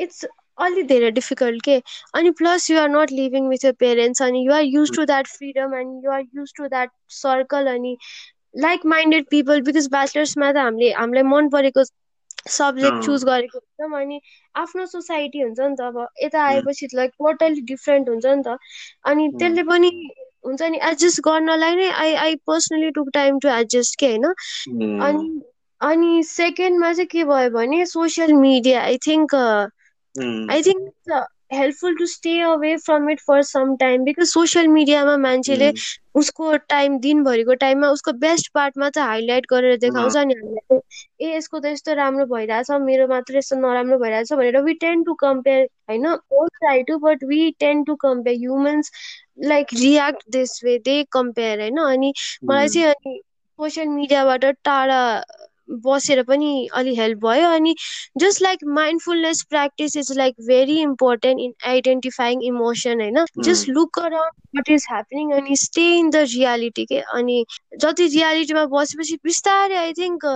इट्स 0.00 0.24
अलि 0.58 0.82
धेरै 0.82 1.10
डिफिकल्ट 1.10 1.62
के 1.64 1.80
अनि 2.14 2.30
plus 2.30 2.70
you're 2.70 2.88
not 2.88 3.12
living 3.12 3.48
with 3.48 3.64
your 3.64 3.72
parents 3.80 4.22
अनि 4.22 4.44
you're 4.46 4.62
used 4.62 4.94
to 4.96 5.04
that 5.04 5.26
freedom 5.28 5.74
and 5.74 6.04
you're 6.04 6.20
used 6.20 6.52
to 6.56 6.66
that 6.66 6.90
circle 7.12 7.66
अनि 7.66 7.96
लाइक 8.56 8.86
माइन्डेड 8.86 9.26
पिपल 9.30 9.60
बिकज 9.62 9.88
ब्याचलर्समा 9.90 10.52
त 10.52 10.56
हामीले 10.56 10.92
हामीलाई 10.92 11.22
मन 11.24 11.48
परेको 11.48 11.84
सब्जेक्ट 12.46 13.04
चुज 13.04 13.24
गरेको 13.24 13.58
हुन्छौँ 13.58 14.00
अनि 14.00 14.20
आफ्नो 14.54 14.86
सोसाइटी 14.86 15.40
हुन्छ 15.40 15.60
नि 15.60 15.76
त 15.76 15.80
अब 15.80 16.06
यता 16.22 16.42
आएपछि 16.42 16.88
लाइक 16.94 17.10
टोटली 17.18 17.60
डिफ्रेन्ट 17.62 18.08
हुन्छ 18.08 18.26
नि 18.26 18.42
त। 18.42 18.58
अनि 19.04 19.28
त्यसले 19.38 19.62
पनि 19.62 19.90
हुन्छ 20.46 20.62
नि 20.62 20.78
एडजस्ट 20.82 21.20
गर्नलाई 21.20 21.76
नै 21.76 21.90
I 21.90 22.14
I 22.14 22.36
personally 22.46 22.90
took 22.90 23.08
time 23.14 23.38
to 23.38 23.48
adjust 23.48 23.98
के 23.98 24.06
होइन। 24.06 24.24
अनि 25.00 25.40
अनि 25.80 26.22
सेकेन्डमा 26.22 26.92
चाहिँ 26.92 27.06
के 27.06 27.24
भयो 27.24 27.50
भने 27.50 27.84
social 27.86 28.32
media 28.32 28.82
I 28.82 28.98
think 29.06 29.34
I 30.50 30.62
think 30.62 31.24
helpful 31.52 31.96
to 31.96 32.06
stay 32.06 32.38
away 32.42 32.76
from 32.76 33.10
it 33.10 33.20
for 33.20 33.42
some 33.42 33.74
time 33.76 34.04
because 34.04 34.26
social 34.28 34.68
मिडियामा 34.68 35.16
मान्छेले 35.16 35.72
उसको 36.14 36.56
टाइम 36.68 36.98
दिनभरिको 37.00 37.54
टाइममा 37.60 37.88
उसको 37.90 38.12
बेस्ट 38.22 38.48
पार्ट 38.54 38.78
मात्र 38.78 39.00
हाइलाइट 39.00 39.46
गरेर 39.50 39.76
देखाउँछ 39.76 40.16
नि 40.16 40.34
हामीलाई। 40.34 40.78
ए 41.20 41.36
यसको 41.36 41.60
त 41.60 41.66
यस्तो 41.66 41.94
राम्रो 41.94 42.26
भइरहेछ 42.34 42.70
मेरो 42.82 43.06
मात्र 43.08 43.36
यस्तो 43.36 43.56
नराम्रो 43.56 43.98
भइरहेछ 43.98 44.32
भनेर 44.32 44.60
वी 44.62 44.74
टेन 44.84 45.02
टु 45.02 45.14
कम्पेयर 45.24 45.66
होइन? 45.90 46.06
Right 46.64 46.86
to 46.86 46.98
but 46.98 47.24
we 47.24 47.50
tend 47.60 47.84
to 47.84 47.94
compare 48.04 48.36
humans 48.36 48.92
like 49.44 49.66
react 49.80 50.22
this 50.30 50.60
way 50.64 50.78
they 50.78 51.02
compare 51.12 51.60
होइन? 51.60 51.76
अनि 51.76 52.12
मलाई 52.44 52.68
चाहिँ 52.68 52.86
अनि 52.86 53.20
सोसियल 53.58 53.88
मिडियाबाट 53.88 54.44
टाढा 54.64 55.00
बसेर 55.86 56.22
पनि 56.22 56.68
अलि 56.74 56.94
हेल्प 56.96 57.18
भयो 57.18 57.48
अनि 57.50 57.74
just 58.18 58.42
like 58.42 58.64
mindfulness 58.74 59.42
practice 59.50 59.96
is 59.96 60.12
like 60.16 60.34
very 60.46 60.80
important 60.80 61.40
in 61.40 61.52
identifying 61.66 62.42
emotion 62.44 63.00
होइन? 63.00 63.24
Just 63.44 63.68
look 63.68 63.98
around 63.98 64.56
what 64.56 64.70
is 64.70 64.86
happening 64.90 65.32
अनि 65.32 65.56
स्टे 65.56 65.86
इन 65.96 66.10
द 66.10 66.24
रियालिटी 66.34 66.84
के 66.84 67.00
अनि 67.14 67.44
जति 67.80 68.06
रियालिटीमा 68.06 68.64
बसेपछि 68.74 69.16
बिस्तारै 69.24 69.76
आई 69.76 69.92
थिङ्क 69.92 70.26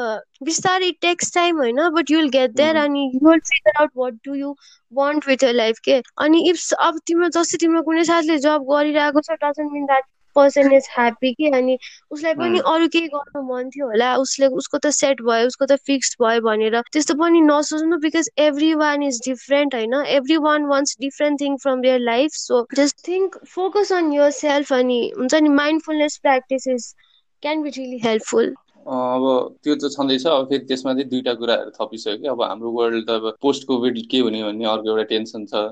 बिस्तारै 0.44 0.90
टेक्स 1.00 1.34
टाइम 1.34 1.56
होइन? 1.56 1.88
बट 1.90 2.10
युल 2.10 2.28
गेट 2.30 2.56
देयर 2.56 2.76
अनि 2.76 3.10
you 3.14 3.28
will 3.28 3.40
figure 3.46 3.80
out 3.82 3.90
what 3.96 4.14
do 4.24 4.34
you 4.34 4.54
want 4.92 5.28
with 5.28 5.44
your 5.44 5.54
life 5.54 5.78
के 5.84 6.00
अनि 6.18 6.48
इफ 6.50 6.60
अब 6.80 7.00
तिम्रो 7.06 7.28
जस्तै 7.28 7.58
तिम्रो 7.60 7.82
कुनै 7.82 8.04
साथले 8.04 8.38
जब 8.38 8.68
गरिरहेको 8.70 9.20
छ 9.20 9.38
doesn't 9.44 9.72
mean 9.72 9.86
that 9.86 10.04
person 10.38 10.72
is 10.76 10.88
happy 10.92 11.32
कि 11.34 11.50
अनि 11.56 11.76
उसलाई 12.10 12.34
पनि 12.34 12.58
अरू 12.72 12.88
केही 12.94 13.08
गर्नु 13.14 13.42
मन 13.46 13.70
थियो 13.76 13.86
होला। 13.86 14.14
उसले 14.18 14.46
उसको 14.60 14.78
त 14.78 14.90
सेट 14.98 15.22
भयो 15.28 15.46
उसको 15.46 15.66
त 15.66 15.76
फिक्स 15.86 16.16
भयो 16.22 16.40
भनेर। 16.48 16.80
त्यस्तो 16.92 17.14
पनि 17.22 17.40
नसोच्नु 17.46 17.98
because 18.04 18.30
every 18.46 18.72
one 18.82 19.02
is 19.02 19.20
different 19.26 19.74
होइन? 19.74 19.94
Everyone 20.48 20.66
wants 20.66 20.96
different 21.00 21.40
thing 21.40 21.56
from 21.64 21.80
their 21.82 22.00
life 22.00 22.30
so 22.42 22.66
just 22.76 23.06
think 23.08 23.38
focus 23.54 23.92
on 23.92 24.12
yourself 24.36 24.72
अनि 24.72 25.00
हुन्छ 25.16 25.34
नि 25.34 25.48
mindfulness 25.56 26.16
practice 26.22 26.68
is 26.68 26.94
can 27.42 27.62
be 27.62 27.70
really 27.76 27.98
helpful 28.04 28.54
अब 28.86 29.24
त्यो 29.64 29.74
त 29.74 29.88
छँदैछ। 29.92 30.26
अब 30.26 30.44
फेरि 30.48 30.64
त्यसमा 30.66 30.92
चाहिँ 30.92 31.08
दुईवटा 31.10 31.32
कुराहरू 31.40 31.70
थपिसक्यो 31.76 32.16
कि। 32.16 32.26
अब 32.28 32.42
हाम्रो 32.42 32.70
वर्ल्ड 32.72 33.06
त 33.06 33.10
अब 33.10 33.24
पोस्ट 33.42 33.66
कोभिड 33.68 33.98
के 34.10 34.18
हुने 34.26 34.42
भन्ने 34.44 34.64
अर्को 34.72 34.88
एउटा 34.90 35.02
टेन्सन 35.12 35.46
छ। 35.46 35.62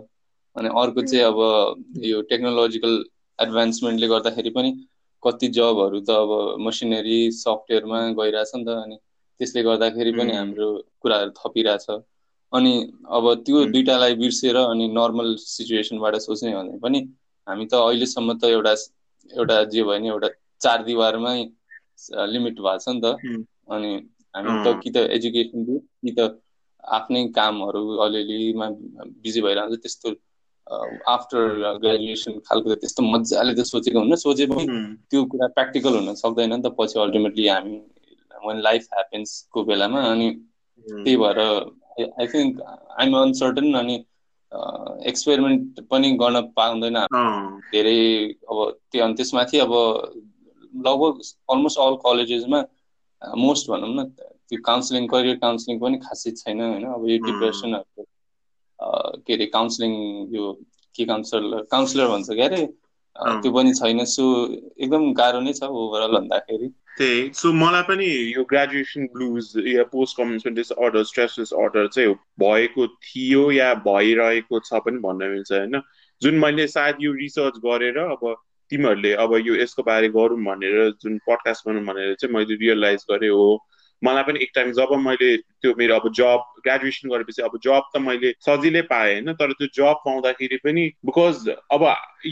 अनि 0.57 0.69
अर्को 0.81 1.03
चाहिँ 1.03 1.25
अब 1.25 1.39
यो 2.07 2.21
टेक्नोलोजिकल 2.31 2.93
एडभान्समेन्टले 3.39 4.09
गर्दाखेरि 4.09 4.51
पनि 4.51 4.71
कति 5.23 5.49
जबहरू 5.57 6.01
त 6.03 6.11
अब 6.19 6.31
मसिनरी 6.61 7.19
सफ्टवेयरमा 7.35 8.01
गइरहेछ 8.21 8.53
नि 8.57 8.65
त 8.65 8.77
अनि 8.79 8.97
त्यसले 9.41 9.63
गर्दाखेरि 9.63 10.13
पनि 10.19 10.33
हाम्रो 10.37 10.69
कुराहरू 11.03 11.31
थपिरहेछ। 11.39 11.87
अनि 12.53 12.73
अब 13.11 13.25
त्यो 13.47 13.65
दुइटालाई 13.73 14.15
बिर्सेर 14.17 14.57
अनि 14.59 14.87
नर्मल 14.91 15.35
सिचुएसनबाट 15.45 16.17
सोच्ने 16.21 16.55
भने 16.55 16.79
पनि 16.81 17.01
हामी 17.47 17.67
त 17.67 17.75
अहिलेसम्म 17.81 18.35
त 18.35 18.53
एउटा 18.53 18.75
एउटा 19.31 19.63
जे 19.67 19.83
भयो 19.83 19.89
भने 19.91 20.09
एउटा 20.09 20.29
चार 20.61 20.85
दिवारमै 20.85 21.37
लिमिट 22.33 22.61
भएको 22.61 22.79
छ 22.79 22.89
नि 22.91 23.01
त। 23.01 23.15
अनि 23.71 23.93
हामी 24.35 24.57
त 24.59 24.75
कि 24.83 24.91
त 24.91 25.07
एजुकेसन 25.11 25.65
कि 25.67 26.13
त 26.13 26.29
आफ्नै 26.95 27.23
कामहरू 27.33 27.83
अलिअलिमा 28.05 28.69
बिजी 29.23 29.41
भइरहन्छ 29.43 29.81
त्यस्तो 29.83 30.15
आफ्टर 30.67 31.77
ग्रेजुएसन 31.83 32.39
खालको 32.47 32.75
त्यस्तो 32.75 33.03
मजाले 33.03 33.55
त 33.55 33.65
सोचेको 33.67 33.99
हुन्न। 33.99 34.17
सोचे 34.17 34.47
पनि 34.47 34.65
त्यो 35.11 35.25
कुरा 35.33 35.47
प्र्याक्टिकल 35.57 35.95
हुन 35.97 36.15
सक्दैन 36.15 36.53
नि 36.53 36.63
त। 36.63 36.73
पछि 36.79 36.99
अल्टिमेटली 37.01 37.47
हामी 37.49 37.77
वान 38.47 38.61
लाइफ 38.61 38.89
ह्यापन्सको 38.93 39.65
बेलामा 39.65 40.01
अनि 40.11 40.29
त्यही 40.87 41.17
भएर 41.17 41.39
आई 42.21 42.27
थिङ्क 42.27 42.61
आइम 43.01 43.17
अनसर्टन 43.19 43.75
अनि 43.75 43.97
एक्सपेरिमेन्ट 45.11 45.81
पनि 45.91 46.11
गर्न 46.23 46.41
पाउँदैन। 46.57 46.99
धेरै 47.73 48.01
अब 48.51 48.59
त्यो 48.93 49.05
अनि 49.05 49.15
त्यसमाथि 49.15 49.59
अब 49.59 49.73
लगभग 50.75 51.21
अलमोस्ट 51.53 51.79
अल 51.79 51.97
कलेजेसमा 52.05 52.61
मोस्ट 53.23 53.71
भनौँ 53.71 53.95
न 53.95 54.05
त्यो 54.49 54.59
काउन्सिलिङ 54.65 55.07
करियर 55.09 55.37
काउन्सिलिङ 55.45 55.79
पनि 55.81 55.99
खासै 55.99 56.31
छैन 56.41 56.61
होइन। 56.61 56.85
अब 56.95 57.09
यो 57.09 57.19
डिप्रेसनहरूको 57.27 58.03
के 58.83 59.35
अरे 59.35 59.47
काउन्सिलिङ 59.47 59.93
यो 60.37 60.53
के 60.97 61.05
काउन्सिलर 61.05 61.67
काउन्सिलर 61.71 62.09
भन्छ 62.09 62.31
क्या 62.31 62.47
अरे? 62.47 62.67
त्यो 63.17 63.53
पनि 63.53 63.73
छैन। 63.75 64.05
सो 64.05 64.25
एकदम 64.81 65.13
गाह्रो 65.15 65.41
नै 65.41 65.53
छ 65.53 65.63
ओभरअल 65.63 66.19
भन्दाखेरि। 66.19 66.69
त्यही। 66.99 67.31
सो 67.35 67.53
मलाई 67.53 67.83
पनि 67.83 68.07
यो 68.37 68.45
ग्रेजुएसन 68.45 69.07
ब्लुज 69.13 69.53
या 69.67 69.85
post 69.85 70.17
commencement 70.17 70.59
disorder 70.59 71.05
stress 71.05 71.37
disorder 71.39 71.87
चाहिँ 71.87 72.15
भएको 72.43 72.87
थियो 72.87 73.51
या 73.51 73.75
भइरहेको 73.87 74.61
छ 74.61 74.83
पनि 74.87 74.99
भन्न 74.99 75.31
मिल्छ 75.31 75.53
होइन? 75.53 75.81
जुन 76.23 76.35
मैले 76.35 76.67
सायद 76.67 76.97
यो 77.01 77.13
रिसर्च 77.13 77.59
गरेर 77.65 77.99
अब 77.99 78.35
तिमीहरूले 78.71 79.13
अब 79.13 79.37
यो 79.47 79.55
यसको 79.55 79.83
बारे 79.83 80.09
गरौँ 80.09 80.39
भनेर 80.45 80.91
जुन 81.03 81.19
पडकास्ट 81.19 81.69
गरौँ 81.69 81.85
भनेर 81.85 82.15
चाहिँ 82.15 82.35
मैले 82.35 82.55
रियलाइज 82.55 83.05
गरेँ 83.11 83.31
हो। 83.31 83.67
मलाई 84.07 84.23
पनि 84.23 84.43
एक 84.43 84.51
टाइम 84.55 84.73
जब 84.79 84.93
मैले 85.01 85.37
त्यो 85.37 85.75
मेरो 85.79 85.95
अब 85.97 86.11
जब 86.15 86.43
ग्रेजुएसन 86.65 87.09
गरेपछि 87.11 87.43
अब 87.43 87.59
जब 87.65 87.83
त 87.95 88.01
मैले 88.07 88.33
सजिलै 88.47 88.83
पाएँ 88.91 89.13
होइन 89.13 89.33
तर 89.35 89.53
त्यो 89.53 89.69
जब 89.77 90.03
पाउँदाखेरि 90.07 90.57
पनि 90.65 90.89
बिकज 91.07 91.49
अब 91.73 91.87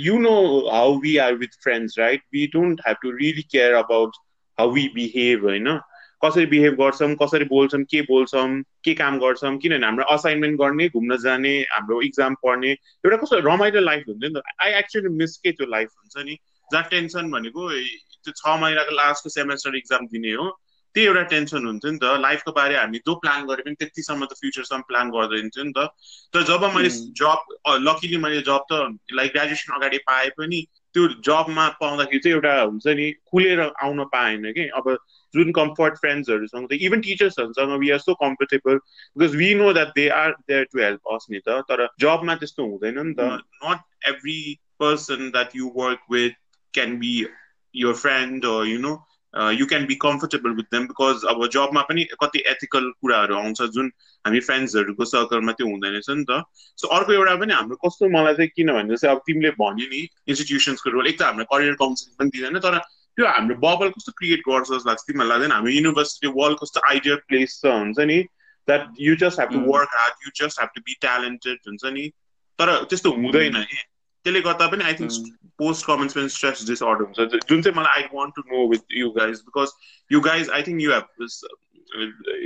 you 0.06 0.18
know 0.18 0.34
how 0.72 0.98
we 1.00 1.16
are 1.26 1.34
with 1.44 1.62
friends 1.62 1.98
right 1.98 2.22
we 2.34 2.46
don't 2.54 2.80
have 2.86 2.96
to 3.02 3.10
really 3.16 3.42
care 3.52 3.74
about 3.80 4.16
how 4.58 4.70
we 4.72 4.88
behave 4.94 5.44
होइन? 5.44 5.78
कसरी 6.24 6.46
बिहेभ 6.46 6.74
गर्छौँ 6.80 7.14
कसरी 7.22 7.44
बोल्छौँ 7.44 7.82
के 7.90 8.00
बोल्छौँ 8.08 8.46
के 8.84 8.92
काम 8.94 9.18
गर्छौँ 9.18 9.56
किनभने 9.58 9.86
हाम्रो 9.86 10.04
असाइनमेन्ट 10.14 10.58
गर्ने 10.60 10.88
घुम्न 10.88 11.16
जाने 11.22 11.54
हाम्रो 11.70 12.00
इक्जाम 12.08 12.34
पढ्ने 12.44 12.70
एउटा 12.70 13.16
कस्तो 13.16 13.38
रमाइलो 13.48 13.80
लाइफ 13.80 14.04
हुन्छ 14.08 14.22
नि 14.24 14.30
त। 14.30 14.42
आई 14.62 14.72
एक्चुली 14.78 15.08
मिस 15.18 15.36
के 15.36 15.52
त्यो 15.52 15.66
लाइफ 15.66 15.88
हुन्छ 15.98 16.26
नि? 16.26 16.36
जहाँ 16.72 16.84
टेन्सन 16.90 17.30
भनेको 17.30 17.70
त्यो 17.70 18.32
छ 18.36 18.60
महिनाको 18.60 18.94
लास्टको 18.96 19.28
सेमेस्टर 19.28 19.76
इक्जाम 19.76 20.06
दिने 20.14 20.32
हो। 20.32 20.46
त्यही 20.94 21.06
एउटा 21.06 21.22
टेन्सन 21.32 21.66
हुन्थ्यो 21.66 21.90
नि 21.92 21.99
त। 21.99 22.04
लाइफको 22.20 22.52
बारे 22.52 22.76
हामी 22.76 22.99
जो 23.06 23.14
प्लान 23.25 23.46
गरे 23.46 23.62
पनि 23.66 23.75
त्यतिसम्म 23.80 24.25
त 24.25 24.37
फ्युचरसम्म 24.40 24.82
प्लान 24.88 25.11
गर्दै 25.11 25.40
हुन्थ्यो 25.40 25.64
नि 25.64 25.72
त। 25.76 25.88
तर 26.34 26.42
जब 26.50 26.64
मैले 26.75 26.90
जब 27.20 27.56
लकिली 27.88 28.16
मैले 28.25 28.40
जब 28.49 28.64
त 28.70 28.99
लाइक 29.20 29.32
ग्रेजुएसन 29.32 29.75
अगाडि 29.76 29.99
पाएँ 30.11 30.30
पनि 30.38 30.61
त्यो 30.94 31.08
जबमा 31.25 31.68
पाउँदाखेरि 31.80 32.20
चाहिँ 32.20 32.34
एउटा 32.37 32.54
हुन्छ 32.61 32.87
नि 33.00 33.11
खुलेर 33.32 33.61
आउन 33.61 34.04
पाएन 34.12 34.52
कि। 34.52 34.68
अब 34.80 34.96
जुन 35.34 35.52
कम्फर्ट 35.56 35.94
फ्रेन्ड्सहरूसँग 36.00 36.68
त 36.70 36.80
even 36.88 37.00
टिचर्सहरूसँग 37.00 37.78
we 37.80 37.90
are 37.90 37.99
so 37.99 38.14
comfortable 38.25 38.80
because 39.18 39.37
we 39.37 39.54
know 39.61 39.72
that 39.72 39.94
they 39.96 40.08
are 40.22 40.30
there 40.49 40.64
to 40.72 40.80
help 40.80 41.14
us 41.14 41.26
नि 41.30 41.40
त। 41.49 41.62
तर 41.70 41.87
जबमा 42.00 42.34
त्यस्तो 42.42 42.70
हुँदैन 42.70 43.06
नि 43.06 43.14
त। 43.20 43.30
Not 43.64 44.08
every 44.08 44.40
person 44.80 45.30
that 45.30 45.56
you 45.56 45.72
work 45.76 46.12
with 46.12 46.37
can 46.75 46.99
be 47.04 47.14
your 47.75 47.94
friend 47.94 48.44
or 48.44 48.66
you 48.66 48.78
know 48.78 48.96
you 49.34 49.66
can 49.66 49.84
be 49.86 49.94
comfortable 50.00 50.50
with 50.56 50.64
them 50.72 50.86
because 50.86 51.24
अब 51.28 51.46
जबमा 51.52 51.82
पनि 51.88 52.04
कति 52.20 52.42
एथिकल 52.48 52.90
कुराहरू 53.00 53.36
आउँछ 53.36 53.62
जुन 53.74 53.86
हामी 54.24 54.40
फ्रेन्ड्सहरूको 54.48 55.04
सर्कलमा 55.04 55.52
त्यो 55.52 55.66
हुँदैन 55.66 55.92
रहेछ 55.92 56.10
नि 56.10 56.24
त। 56.30 56.42
सो 56.78 56.88
अर्को 56.96 57.12
एउटा 57.12 57.34
पनि 57.42 57.52
हाम्रो 57.52 57.76
कस्तो 57.84 58.08
मलाई 58.16 58.34
चाहिँ 58.34 58.50
किनभने 58.56 58.96
चाहिँ 58.96 59.16
अब 59.16 59.22
तिमीले 59.26 59.50
भन्यो 59.60 59.86
नि 59.92 60.00
इन्स्टिट्युसन्सको 60.28 60.90
रोल 60.90 61.06
एक 61.08 61.18
त 61.18 61.22
हाम्रो 61.22 61.44
करियर 61.54 61.74
काउन्सिलिङ 61.80 62.14
पनि 62.18 62.30
दिँदैन 62.36 62.58
तर 62.66 62.78
त्यो 63.16 63.26
हाम्रो 63.26 63.56
बबल 63.64 63.88
कस्तो 63.96 64.12
क्रिएट 64.18 64.40
गर्छ 64.48 64.68
जस्तो 64.68 64.88
लाग्छ 64.88 65.02
तिमीलाई 65.08 65.28
लाग्दैन। 65.28 65.52
हाम्रो 65.52 65.72
युनिभर्सिटी 65.72 66.28
वर्ल्ड 66.36 66.58
कस्तो 66.60 66.80
आइडियल 66.90 67.16
प्लेस 67.28 67.60
छ 67.60 67.72
हुन्छ 67.72 67.98
नि। 68.12 68.18
That 68.68 68.82
you 69.00 69.14
just 69.22 69.40
have 69.40 69.48
to 69.52 69.60
work 69.72 69.96
hard 70.00 70.26
you 70.26 70.30
just 70.40 70.60
have 70.60 70.70
to 70.76 70.80
be 70.86 70.94
talented 71.00 71.58
हुन्छ 71.68 71.84
नि। 71.96 72.04
तर 72.58 72.68
त्यस्तो 72.84 73.10
हुँदैन 73.16 73.62
कि 73.62 73.80
त्यसले 74.24 74.40
गर्दा 74.40 74.66
पनि 74.66 74.84
I 74.84 74.94
think 74.94 75.50
post 75.58 75.86
commencement 75.86 76.30
stress 76.30 76.64
disorder 76.66 77.04
हुन्छ 77.04 77.42
जुन 77.48 77.62
चाहिँ 77.62 77.76
मलाई 77.78 78.02
I 78.02 78.08
want 78.14 78.34
to 78.36 78.42
know 78.46 78.66
with 78.68 78.96
you 78.96 79.10
guys 79.10 79.42
because 79.48 79.74
you 80.10 80.20
guys 80.20 80.50
I 80.50 80.62
think 80.62 80.82
you 80.82 80.92
have 80.92 81.06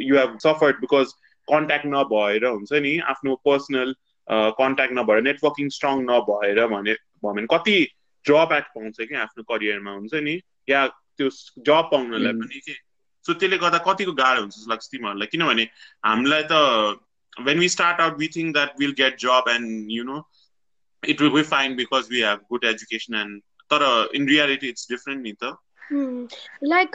you 0.03 0.19
have 0.19 0.39
suffered 0.43 0.81
because 0.81 1.13
contact 1.49 1.87
नभएर 1.87 2.47
हुन्छ 2.47 2.83
नि 2.87 2.99
आफ्नो 3.09 3.35
पर्सनल 3.45 3.95
कन्ट्याक्ट 4.61 4.99
नभएर 4.99 5.23
नेटवर्किङ 5.23 5.69
स्ट्रङ 5.69 6.03
नभएर 6.05 6.67
भने 6.67 6.95
भयो 6.95 7.33
भने 7.33 7.47
कति 7.51 7.77
ड्रब्याक 8.25 8.73
पाउँछ 8.75 9.01
कि 9.01 9.15
आफ्नो 9.15 9.43
करियरमा 9.53 9.91
हुन्छ 9.91 10.23
नि 10.23 10.41
या 10.69 10.87
त्यो 10.87 11.29
जब 11.69 11.89
पाउनलाई 11.93 12.33
पनि 12.33 12.61
के? 12.61 12.73
सो 13.25 13.35
त्यसले 13.35 13.59
गर्दा 13.59 13.79
कतिको 13.87 14.13
गाह्रो 14.13 14.41
हुन्छ 14.41 14.55
जस्तो 14.55 14.71
लाग्छ 14.71 14.89
तिमीहरूलाई 14.91 15.27
किनभने 15.27 15.69
हामीलाई 16.07 16.43
त 16.51 17.45
when 17.47 17.59
we 17.59 17.69
start 17.69 18.01
out 18.01 18.19
we 18.19 18.29
think 18.37 18.53
that 18.53 18.81
will 18.81 18.93
get 18.99 19.17
job 19.21 19.51
and 19.51 19.91
you 19.91 20.05
know 20.05 20.19
it 21.07 21.21
will 21.21 21.35
be 21.35 21.43
fine 21.43 21.77
because 21.77 22.09
we 22.09 22.21
have 22.21 22.41
good 22.49 22.65
education 22.65 23.15
and 23.15 23.43
तर 23.73 23.83
इन 24.15 24.29
रियालिटी 24.29 24.69
इट्स 24.69 24.91
डिफरेन्ट 24.91 25.23
नि 25.23 25.33
त 25.43 25.57
लाइक 26.65 26.91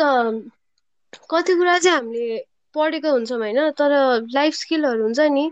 कति 1.32 1.56
कुरा 1.56 1.78
चाहिँ 1.80 1.98
हामीले 1.98 2.38
पढेको 2.76 3.12
हुन्छौँ 3.12 3.38
होइन 3.38 3.70
तर 3.80 3.94
लाइफ 4.34 4.54
स्किलहरू 4.54 5.04
हुन्छ 5.04 5.20
नि 5.20 5.52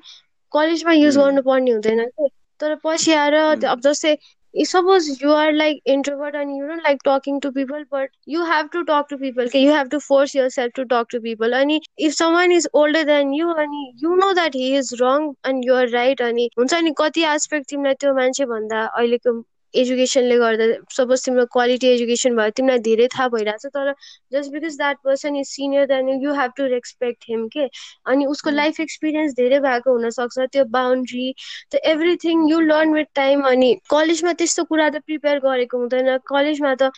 कलेजमा 0.53 0.91
युज 0.91 1.17
गर्नुपर्ने 1.17 1.71
हुँदैन 1.71 2.05
कि। 2.05 2.29
तर 2.59 2.75
पछि 2.83 3.13
आएर 3.13 3.33
अब 3.65 3.81
जस्तै 3.81 4.15
suppose 4.64 5.20
you 5.20 5.30
are 5.30 5.52
like 5.52 5.80
introvert 5.84 6.34
and 6.34 6.56
you 6.56 6.66
don't 6.66 6.82
like 6.82 7.02
talking 7.02 7.40
to 7.40 7.52
people 7.52 7.82
but 7.90 8.08
you 8.24 8.44
have 8.44 8.70
to 8.70 8.84
talk 8.84 9.08
to 9.08 9.18
people 9.18 9.44
okay 9.44 9.62
you 9.62 9.70
have 9.70 9.90
to 9.90 10.00
force 10.00 10.34
yourself 10.34 10.72
to 10.74 10.84
talk 10.84 11.08
to 11.10 11.20
people 11.20 11.54
and 11.54 11.72
if 11.98 12.14
someone 12.14 12.52
is 12.52 12.68
older 12.72 13.04
than 13.04 13.32
you 13.32 13.52
and 13.54 13.72
you 13.96 14.16
know 14.16 14.32
that 14.34 14.54
he 14.54 14.74
is 14.74 14.98
wrong 15.00 15.34
and 15.44 15.64
you 15.64 15.74
are 15.74 15.88
right 15.88 16.20
अनि 16.28 16.48
हुन्छ 16.58 16.82
नि 16.84 16.94
कति 16.98 17.24
aspect 17.34 17.68
तिमीलाई 17.70 17.94
त्यो 18.04 18.14
मान्छे 18.20 18.46
भन्दा 18.54 18.84
अहिलेको 18.86 19.40
एजुकेसनले 19.73 20.37
गर्दा 20.37 20.65
सपोज 20.95 21.25
तिम्रो 21.25 21.45
क्वालिटी 21.53 21.87
एजुकेसन 21.89 22.35
भयो 22.35 22.55
तिमीलाई 22.59 22.79
धेरै 22.87 23.07
थाहा 23.15 23.27
भइरहेको 23.35 23.63
छ 23.63 23.73
तर 23.75 23.93
just 24.31 24.51
because 24.53 24.77
that 24.77 24.97
person 25.03 25.35
is 25.35 25.47
senior 25.49 25.85
then 25.91 26.09
you 26.23 26.33
have 26.39 26.51
to 26.57 26.65
respect 26.73 27.29
him 27.29 27.47
के 27.55 27.67
अनि 28.13 28.25
उसको 28.33 28.49
लाइफ 28.51 28.79
एक्सपिरियन्स 28.79 29.33
धेरै 29.35 29.59
भएको 29.67 29.97
हुनसक्छ 29.97 30.47
त्यो 30.53 30.65
बााउन्ड्री 30.77 31.27
त्यो 31.71 31.81
everything 31.91 32.47
you 32.49 32.59
learn 32.67 32.93
with 32.93 33.11
time 33.15 33.43
अनि 33.51 33.73
कलेजमा 33.89 34.33
त्यस्तो 34.43 34.63
कुरा 34.73 34.89
त 34.89 35.03
प्रिपेयर 35.05 35.39
गरेको 35.47 35.77
हुँदैन 35.77 36.17
कलेजमा 36.33 36.75
त 36.81 36.91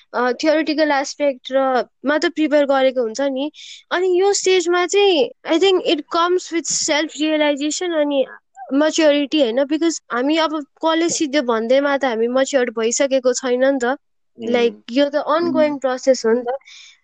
थियोरिटिकल 0.44 0.92
एस्पेक्ट 1.00 1.51
र 1.51 1.66
मा 2.06 2.18
त 2.18 2.34
प्रिपेयर 2.36 2.66
गरेको 2.72 3.01
हुन्छ 3.01 3.30
नि। 3.38 3.50
अनि 3.92 4.08
यो 4.20 4.32
स्टेजमा 4.36 4.86
चाहिँ 4.88 5.24
I 5.54 5.60
think 5.60 5.84
it 5.94 6.01
comes 6.12 6.54
with 6.54 6.72
self 6.72 7.20
realization 7.20 8.00
अनि 8.01 8.24
मच्योरिटी 8.72 9.42
होइन 9.42 9.63
बिकज 9.66 10.00
हामी 10.12 10.38
अब 10.38 10.60
कलेज 10.82 11.12
सिधै 11.13 11.42
भन्दैमा 11.50 11.98
त 11.98 12.06
हामी 12.06 12.28
मच्योर 12.38 12.72
भइसकेको 12.78 13.34
छैन 13.34 13.66
नि 13.66 13.80
त। 13.84 13.98
लाइक 14.38 14.78
यो 14.92 15.06
त 15.10 15.24
अनगोइङ 15.36 15.78
प्रोसेस 15.80 16.25
हो 16.25 16.34
नि 16.34 16.44
त। 16.44 16.56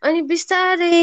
अनि 0.03 0.21
बिस्तारै 0.31 1.01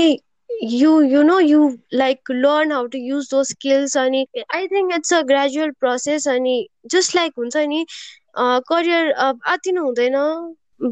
you 0.73 0.91
you 1.03 1.23
know 1.23 1.39
you 1.41 1.61
like 1.95 2.31
learn 2.31 2.73
how 2.73 2.87
to 2.87 2.99
use 2.99 3.31
those 3.31 3.43
skills 3.45 3.97
अनि 3.99 4.27
I 4.55 4.67
think 4.69 4.95
it's 4.95 5.15
a 5.15 5.23
gradual 5.31 5.71
process 5.81 6.29
अनि 6.29 6.57
जस्ट 6.95 7.17
लाइक 7.17 7.33
हुन्छ 7.39 7.65
नि 7.73 7.85
करियर 8.73 9.13
आत्तिनु 9.55 9.85
हुँदैन 9.85 10.19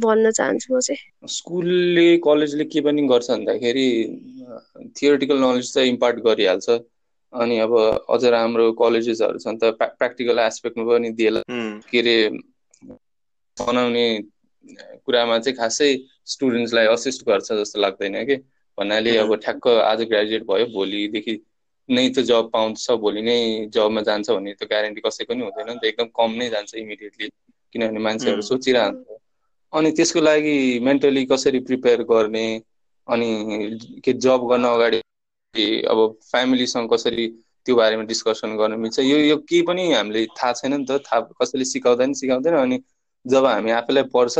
भन्न 0.02 0.30
चाहन्छु 0.30 0.74
म 0.74 0.80
चाहिँ। 0.80 1.28
स्कुलले 1.28 2.06
कलेजले 2.26 2.64
के 2.64 2.80
पनि 2.80 3.06
गर्छ 3.08 3.30
भन्दाखेरि 3.30 3.88
थियोरिटिकल 5.00 5.38
नलेज 5.44 5.72
चाहिँ 5.74 5.88
इम्पार्ट 5.88 6.20
गरिहाल्छ। 6.26 6.78
अनि 7.32 7.58
अब 7.58 7.72
अझ 8.10 8.24
राम्रो 8.26 8.70
कलेजेसहरू 8.74 9.38
छन् 9.38 9.58
त 9.58 9.72
प्र्याक्टिकल 9.80 10.38
एस्पेक्टमा 10.40 10.84
पनि 10.84 11.10
दिएला। 11.12 11.40
के 11.90 11.98
अरे 11.98 12.16
बनाउने 13.56 14.06
कुरामा 15.06 15.38
चाहिँ 15.38 15.56
खासै 15.56 15.88
स्टुडेन्ट्सलाई 16.26 16.86
असिस्ट 16.88 17.24
गर्छ 17.26 17.52
जस्तो 17.52 17.80
लाग्दैन 17.80 18.24
कि? 18.24 18.36
भन्नाले 18.78 19.16
अब 19.18 19.34
ठ्याक्क 19.36 19.66
आज 19.84 20.02
ग्रेजुएट 20.08 20.44
भयो 20.46 20.66
भोलिदेखि 20.72 21.34
नै 21.88 22.08
त 22.08 22.22
जब 22.24 22.50
पाउँछ 22.50 22.90
भोलि 23.02 23.22
नै 23.22 23.36
जबमा 23.70 24.00
जान्छ 24.02 24.30
भन्ने 24.30 24.54
त 24.54 24.68
ग्यारेन्टी 24.68 25.00
कसैको 25.00 25.34
नि 25.34 25.42
हुँदैन 25.44 25.68
नि 25.68 25.78
त 25.78 25.84
एकदम 25.84 26.08
कम 26.14 26.30
नै 26.34 26.48
जान्छ 26.50 26.74
इमिडिएटली 26.76 27.28
किनभने 27.74 28.00
मान्छेहरू 28.00 28.42
सोचिरहन्छ। 28.42 29.18
अनि 29.72 29.90
त्यसको 29.92 30.20
लागि 30.20 30.56
मेन्टली 30.82 31.24
कसरी 31.26 31.60
प्रिपेयर 31.68 32.02
गर्ने 32.04 32.46
अनि 33.08 33.30
के 34.04 34.12
जब 34.24 34.46
गर्न 34.50 34.64
अगाडि 34.66 35.00
अब 35.54 36.18
फ्यामिलीसँग 36.30 36.88
कसरी 36.92 37.26
त्यो 37.66 37.74
बारेमा 37.76 38.02
डिस्कसन 38.08 38.56
गर्न 38.56 38.78
मिल्छ। 38.80 38.98
यो 39.00 39.18
यो 39.18 39.36
केही 39.48 39.62
पनि 39.68 39.92
हामीले 39.92 40.24
थाहा 40.32 40.52
छैन 40.52 40.74
नि 40.74 40.84
त। 40.88 40.96
थाहा 41.04 41.20
कसैले 41.40 41.64
सिकाउँदैन 41.64 42.12
सिकाउँदैन 42.20 42.54
अनि 42.56 42.78
जब 43.26 43.44
हामी 43.46 43.70
आफैलाई 43.70 44.04
पढ्छ 44.14 44.38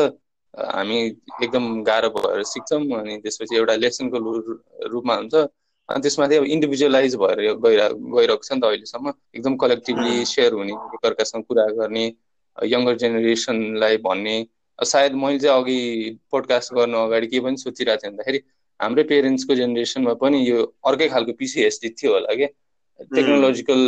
हामी 0.54 0.97
एकदम 1.45 1.83
गाह्रो 1.85 2.09
भएर 2.16 2.42
सिक्छौँ 2.52 2.81
अनि 3.00 3.16
त्यसपछि 3.23 3.57
एउटा 3.57 3.75
लेसनको 3.76 4.19
रूपमा 4.88 5.14
हुन्छ। 5.14 5.35
अनि 5.88 6.00
त्यसमाथि 6.02 6.37
अब 6.37 6.45
इन्डिभिजुअलाइज 6.57 7.16
भएर 7.21 7.38
गइरह 7.61 7.88
गइरहेको 8.16 8.45
छ 8.49 8.52
नि 8.52 8.61
त 8.61 8.64
अहिलेसम्म। 8.73 9.12
एकदम 9.37 9.57
कलेक्टिभली 9.64 10.25
सेयर 10.33 10.52
हुने 10.52 10.73
एकअर्कासँग 10.97 11.45
कुरा 11.45 11.66
गर्ने 11.76 12.04
यङ्गर 12.73 12.97
जेनेरेसनलाई 13.04 13.97
भन्ने। 14.09 14.37
सायद 14.78 15.12
मैले 15.14 15.38
चाहिँ 15.38 15.62
अघि 15.62 16.19
पोडकास्ट 16.31 16.75
गर्नु 16.75 16.99
अगाडि 16.99 17.26
के 17.26 17.40
पनि 17.40 17.57
सोचिरहेको 17.57 18.02
थिएँ। 18.02 18.12
भन्दाखेरि 18.12 18.38
हाम्रै 18.81 19.02
पेरेन्ट्सको 19.05 19.55
जेनेरेसनमा 19.55 20.14
पनि 20.17 20.38
यो 20.43 20.62
अर्कै 20.85 21.09
खालको 21.09 21.33
पिसिएसडी 21.35 21.88
थियो 21.93 22.12
होला 22.12 22.35
क्या 22.35 22.49
टेक्नोलोजिकल 23.11 23.81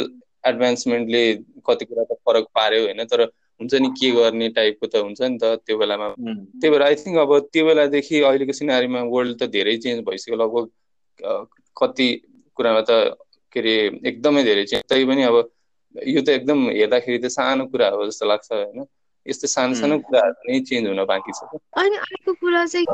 एडभान्समेन्टले 0.44 1.22
कति 1.66 1.84
कुरा 1.84 2.04
त 2.04 2.18
फरक 2.22 2.46
पार्यो 2.54 2.82
होइन 2.84 3.04
तर 3.06 3.22
हुन्छ 3.60 3.74
नि 3.76 3.88
के 3.94 4.10
गर्ने 4.12 4.48
टाइपको 4.52 4.86
त 4.88 5.02
हुन्छ 5.04 5.20
नि 5.24 5.38
त 5.38 5.54
त्यो 5.66 5.78
बेलामा। 5.78 6.08
त्यही 6.60 6.70
भएर 6.70 6.82
आई 6.82 6.94
थिङ्क 6.96 7.18
अब 7.18 7.32
त्यो 7.52 7.64
बेलादेखि 7.66 8.20
अहिलेको 8.22 8.52
सिनारीमा 8.52 9.02
वर्ल्ड 9.08 9.38
त 9.38 9.48
धेरै 9.50 9.76
चेन्ज 9.78 10.04
भइसक्यो 10.04 10.36
लगभग 10.36 11.46
कति 11.76 12.08
कुरामा 12.56 12.80
त 12.80 13.16
के 13.52 13.60
अरे 13.60 13.74
एकदमै 14.06 14.42
धेरै 14.44 14.64
चेन्ज 14.66 14.84
तै 14.88 15.00
पनि 15.04 15.22
अब 15.24 15.36
यो 15.94 16.22
त 16.22 16.28
एकदम 16.30 16.66
हेर्दाखेरि 16.70 17.18
त 17.18 17.32
सानो 17.32 17.66
कुरा 17.68 17.88
हो 17.90 18.06
जस्तो 18.06 18.26
लाग्छ 18.26 18.52
होइन। 18.52 18.86
यस्तो 19.26 19.46
सानो 19.48 19.74
सानो 19.74 19.98
कुराहरू 20.04 20.52
नै 20.52 20.60
चेन्ज 20.68 20.88
हुन 20.88 21.04
बाँकी 21.10 21.32
छ। 21.32 21.58
अनि 21.80 21.96
अर्को 21.96 22.32
कुरा 22.40 22.64
चाहिँ 22.66 22.86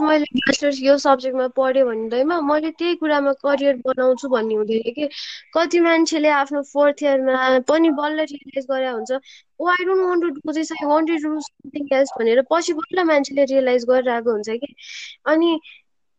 मैले 0.00 0.26
मास्टर्स 0.40 0.78
यो 0.82 0.96
सब्जेक्टमा 1.04 1.46
पढेँ 1.58 1.84
भन्दैमा 1.84 2.40
मैले 2.50 2.70
त्यही 2.78 2.94
कुरामा 3.02 3.32
करियर 3.42 3.76
बनाउँछु 3.86 4.28
भन्ने 4.28 4.54
हुँदैन 4.54 4.92
कि। 4.96 5.08
कति 5.54 5.80
मान्छेले 5.80 6.28
आफ्नो 6.40 6.62
फोर्थ 6.72 7.02
इयरमा 7.02 7.58
पनि 7.68 7.90
बल्ल 7.98 8.18
रियलाइज 8.30 8.66
गरे 8.70 8.88
हुन्छ। 8.88 9.10
ओ 9.60 9.68
I 9.74 9.84
don't 9.84 10.02
want 10.06 10.22
to 10.22 10.28
do 10.38 10.52
this 10.52 10.72
I 10.72 10.86
want 10.86 11.08
to 11.08 11.16
do 11.28 11.40
something 11.40 11.88
else 11.98 12.10
भनेर 12.18 12.42
पछि 12.52 12.72
बल्ल 12.78 13.04
मान्छेले 13.10 13.44
रियलाइज 13.50 13.84
गरिरहेको 13.90 14.30
हुन्छ 14.32 14.48
कि। 14.62 14.74
अनि 15.34 15.58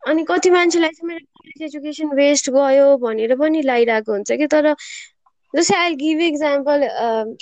अनि 0.04 0.24
कति 0.30 0.50
मान्छेलाई 0.52 0.90
चाहिँ 0.90 1.08
मेरो 1.08 1.26
कलेज 1.40 1.62
एजुकेसन 1.64 2.16
वेस्ट 2.16 2.50
गयो 2.52 2.98
भनेर 2.98 3.36
पनि 3.36 3.62
लागिरहेको 3.62 4.12
हुन्छ 4.12 4.32
कि। 4.32 4.48
तर 4.48 4.76
जस्तै 5.54 5.76
आई 5.78 5.96
गिभ 5.96 6.22
इक्जाम्पल 6.24 6.82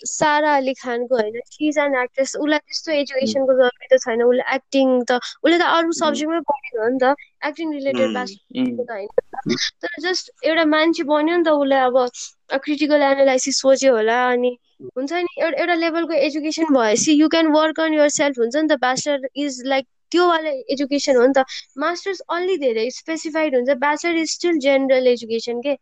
सारा 0.08 0.56
अली 0.56 0.74
खानको 0.82 1.16
होइन 1.16 1.40
सी 1.48 1.68
इज 1.70 1.78
एन 1.80 1.96
एक्ट्रेस 2.02 2.36
उसलाई 2.38 2.60
त्यस्तो 2.64 2.92
एजुकेसनको 2.94 3.56
जरुरी 3.60 3.88
त 3.88 4.00
छैन। 4.04 4.24
उसले 4.26 4.46
एक्टिङ 4.56 4.92
त 5.04 5.20
उसले 5.44 5.58
त 5.58 5.70
अरू 5.72 5.96
सब्जेक्टमै 6.00 6.42
पढेको 6.52 6.84
हो 6.84 6.90
नि 6.90 7.00
त। 7.00 7.16
एक्टिङ 7.46 7.74
रिलेटेड 7.74 8.14
बास 8.14 8.36
त 8.52 8.90
होइन। 8.90 9.58
तर 9.82 10.02
जस्ट 10.02 10.32
एउटा 10.44 10.66
मान्छे 10.68 11.04
बन्यो 11.06 11.38
नि 11.38 11.44
त 11.44 11.58
उसले 11.58 11.82
अब 11.82 12.62
क्रिटिकल 12.62 13.02
एनालाइसिस 13.04 13.60
सोच्यो 13.60 13.96
होला 13.96 14.20
अनि 14.30 14.52
हुन्छ 14.92 15.12
नि 15.14 15.42
एउटा 15.42 15.58
एउटा 15.60 15.76
लेभलको 15.76 16.14
एजुकेसन 16.22 16.74
भएपछि 16.74 17.14
you 17.16 17.28
can 17.30 17.52
work 17.54 17.80
on 17.82 17.94
yourself 18.14 18.40
हुन्छ 18.40 18.56
नि 18.56 18.68
त। 18.68 18.80
ब्याचलर 18.80 19.28
इज 19.38 19.62
लाइक 19.66 19.86
त्यो 20.16 20.28
वाला 20.28 20.50
एजुकेसन 20.70 21.16
हो 21.18 21.26
नि 21.28 21.34
त। 21.34 21.44
मास्टर्स 21.78 22.22
अलि 22.30 22.58
धेरै 22.60 22.90
स्पेसिफाइड 22.94 23.56
हुन्छ 23.56 23.78
bachelor 23.80 24.16
is 24.18 24.32
still 24.34 24.60
general 24.62 25.08
education 25.10 25.62
के। 25.62 25.76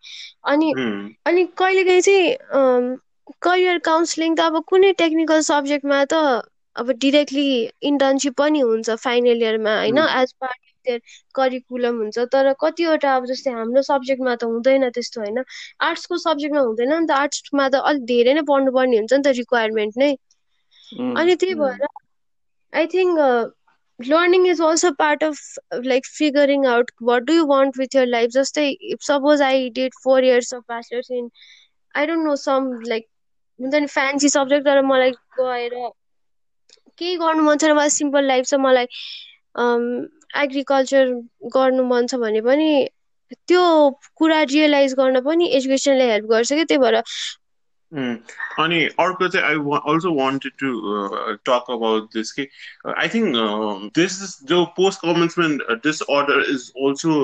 अनि 0.48 0.74
अनि 1.26 1.46
कहिलेकाहीँ 1.58 2.02
चाहिँ 2.04 2.98
करियर 3.42 3.78
काउन्सिलिङ 3.84 4.36
त 4.36 4.40
अब 4.44 4.64
कुनै 4.68 4.92
टेक्निकल 4.98 5.42
सब्जेक्टमा 5.44 6.00
त 6.08 6.22
अब 6.76 6.92
डिरेक्टली 7.00 7.46
इन्टर्नसिप 7.84 8.36
पनि 8.38 8.60
हुन्छ 8.62 8.96
फाइनल 9.00 9.42
इयरमा 9.42 9.74
होइन? 9.78 9.98
As 10.16 10.34
part 10.36 10.60
of 10.60 10.74
their 10.86 11.02
curriculum 11.36 11.98
हुन्छ। 11.98 12.26
तर 12.30 12.52
कतिवटा 12.60 13.16
अब 13.16 13.26
जस्तै 13.28 13.52
हाम्रो 13.54 13.84
सब्जेक्टमा 13.84 14.36
त 14.36 14.50
हुँदैन 14.52 14.90
त्यस्तो 14.92 15.22
होइन? 15.22 15.44
आर्ट्सको 15.84 16.18
सब्जेक्टमा 16.20 16.62
हुँदैन 16.64 16.94
नि 16.96 17.08
त। 17.08 17.20
आर्ट्समा 17.20 17.68
त 17.70 17.84
अलिक 17.86 18.06
धेरै 18.08 18.34
नै 18.34 18.46
पढ्नुपर्ने 18.48 18.98
हुन्छ 18.98 19.14
नि 19.14 19.24
त 19.24 19.36
रिक्वायरमेन्ट 19.38 19.98
नै। 19.98 20.12
अनि 21.16 21.36
त्यही 21.38 21.56
भएर 21.58 21.88
I 22.74 22.88
think 22.90 23.20
learning 24.03 24.47
is 24.47 24.61
also 24.61 24.93
part 24.95 25.23
of 25.23 25.39
like 25.83 26.05
figuring 26.05 26.67
out 26.67 26.91
what 26.99 27.25
do 27.27 27.33
you 27.33 27.47
want 27.47 27.77
with 27.77 27.95
your 27.95 28.07
life 28.07 28.31
just 28.31 28.55
say 28.55 28.79
suppose 29.01 29.41
i 29.41 29.69
did 29.69 29.93
four 30.03 30.21
years 30.23 30.53
of 30.53 30.67
bachelor's 30.69 31.11
in 31.11 31.31
i 31.95 32.07
don't 32.07 32.25
know 32.25 32.37
some 32.37 32.69
like 32.83 33.09
then 33.59 33.89
fancy 33.89 34.29
subject 34.29 34.65
तर 34.67 34.83
मलाई 34.83 35.11
गएर 35.39 35.75
केही 36.99 37.17
गर्नु 37.17 37.43
मन 37.43 37.59
छैन 37.59 37.73
मलाई 37.73 37.91
simple 37.97 38.25
life 38.27 38.47
छ 38.47 38.55
मलाई 38.67 38.87
एग्रिकल्चर 40.45 41.11
गर्नु 41.57 41.85
मन 41.85 42.07
छ 42.07 42.21
भने 42.25 42.41
पनि 42.41 42.71
त्यो 43.49 43.65
कुरा 44.17 44.43
रियलाइज 44.53 44.95
गर्न 44.95 45.21
पनि 45.29 45.49
एजुकेसनले 45.59 46.11
हेल्प 46.11 46.27
गर्छ 46.31 46.53
कि 46.53 46.65
त्यही 46.65 46.79
भएर 46.79 47.03
अनि 47.94 48.86
अर्को 48.86 49.28
चाहिँ 49.28 49.48
I 49.48 49.56
also 49.94 50.14
wanted 50.14 50.52
to 50.52 50.72
talk 51.36 51.66
about 51.70 52.04
this 52.04 52.32
कि 52.32 52.48
आई 52.98 53.08
थिङ्क 53.08 53.36
दिस 53.96 54.22
इज 54.24 54.50
जो 54.50 54.66
post 54.66 55.00
commencement 55.00 55.62
disorder 55.72 56.46
is 56.52 56.72
also 56.86 57.22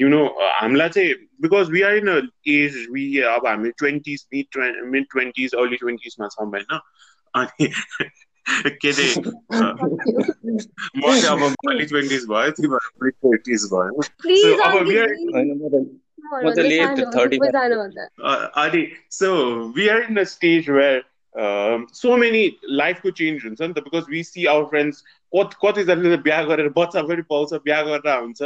you 0.00 0.08
know 0.08 0.26
हामीलाई 0.60 0.88
चाहिँ 0.88 1.14
because 1.14 1.70
we 1.70 1.82
are 1.82 1.96
in 1.96 2.08
a 2.08 2.20
age 2.48 2.86
we 2.90 3.18
अब 3.18 3.46
हामी 3.46 3.70
twenties 3.70 4.26
mid 4.34 4.82
mid 4.84 5.06
twenties 5.10 5.54
early 5.54 5.76
ट्वेन्टिजमा 5.76 6.28
छौँ 6.28 6.46
होइन 6.46 6.78
अनि 7.34 7.68
के 8.82 8.88
अरे 8.88 9.14
म 10.96 11.20
चाहिँ 11.20 11.24
अब 11.24 11.42
अर्ली 11.68 11.86
ट्वेन्टिज 11.86 12.24
भयो 12.24 12.50
तिमीहरू 12.50 13.04
मिड 13.04 13.12
ट्वेन्टिज 13.12 13.68
भयो 13.72 14.02
अब 14.62 14.86
अनि 18.64 18.86
so 19.10 19.32
we 19.76 19.88
are 19.88 20.02
in 20.02 20.16
a 20.16 20.24
stage 20.24 20.70
where 20.70 21.02
so 21.94 22.16
many 22.16 22.58
लाइफको 22.64 23.10
चेन्ज 23.10 23.44
हुन्छ 23.44 23.60
नि 23.62 23.72
त? 23.72 23.78
Because 23.78 24.10
we 24.10 24.22
see 24.24 24.44
our 24.46 24.64
friends 24.64 25.04
कति 25.34 25.56
कतिजनाले 25.66 26.16
त 26.16 26.20
बिहा 26.20 26.42
गरेर 26.42 26.68
बच्चा 26.76 27.02
पनि 27.02 27.22
पाउँछ 27.22 27.54
बिहा 27.64 27.82
गरेर 27.82 28.18
हुन्छ 28.20 28.42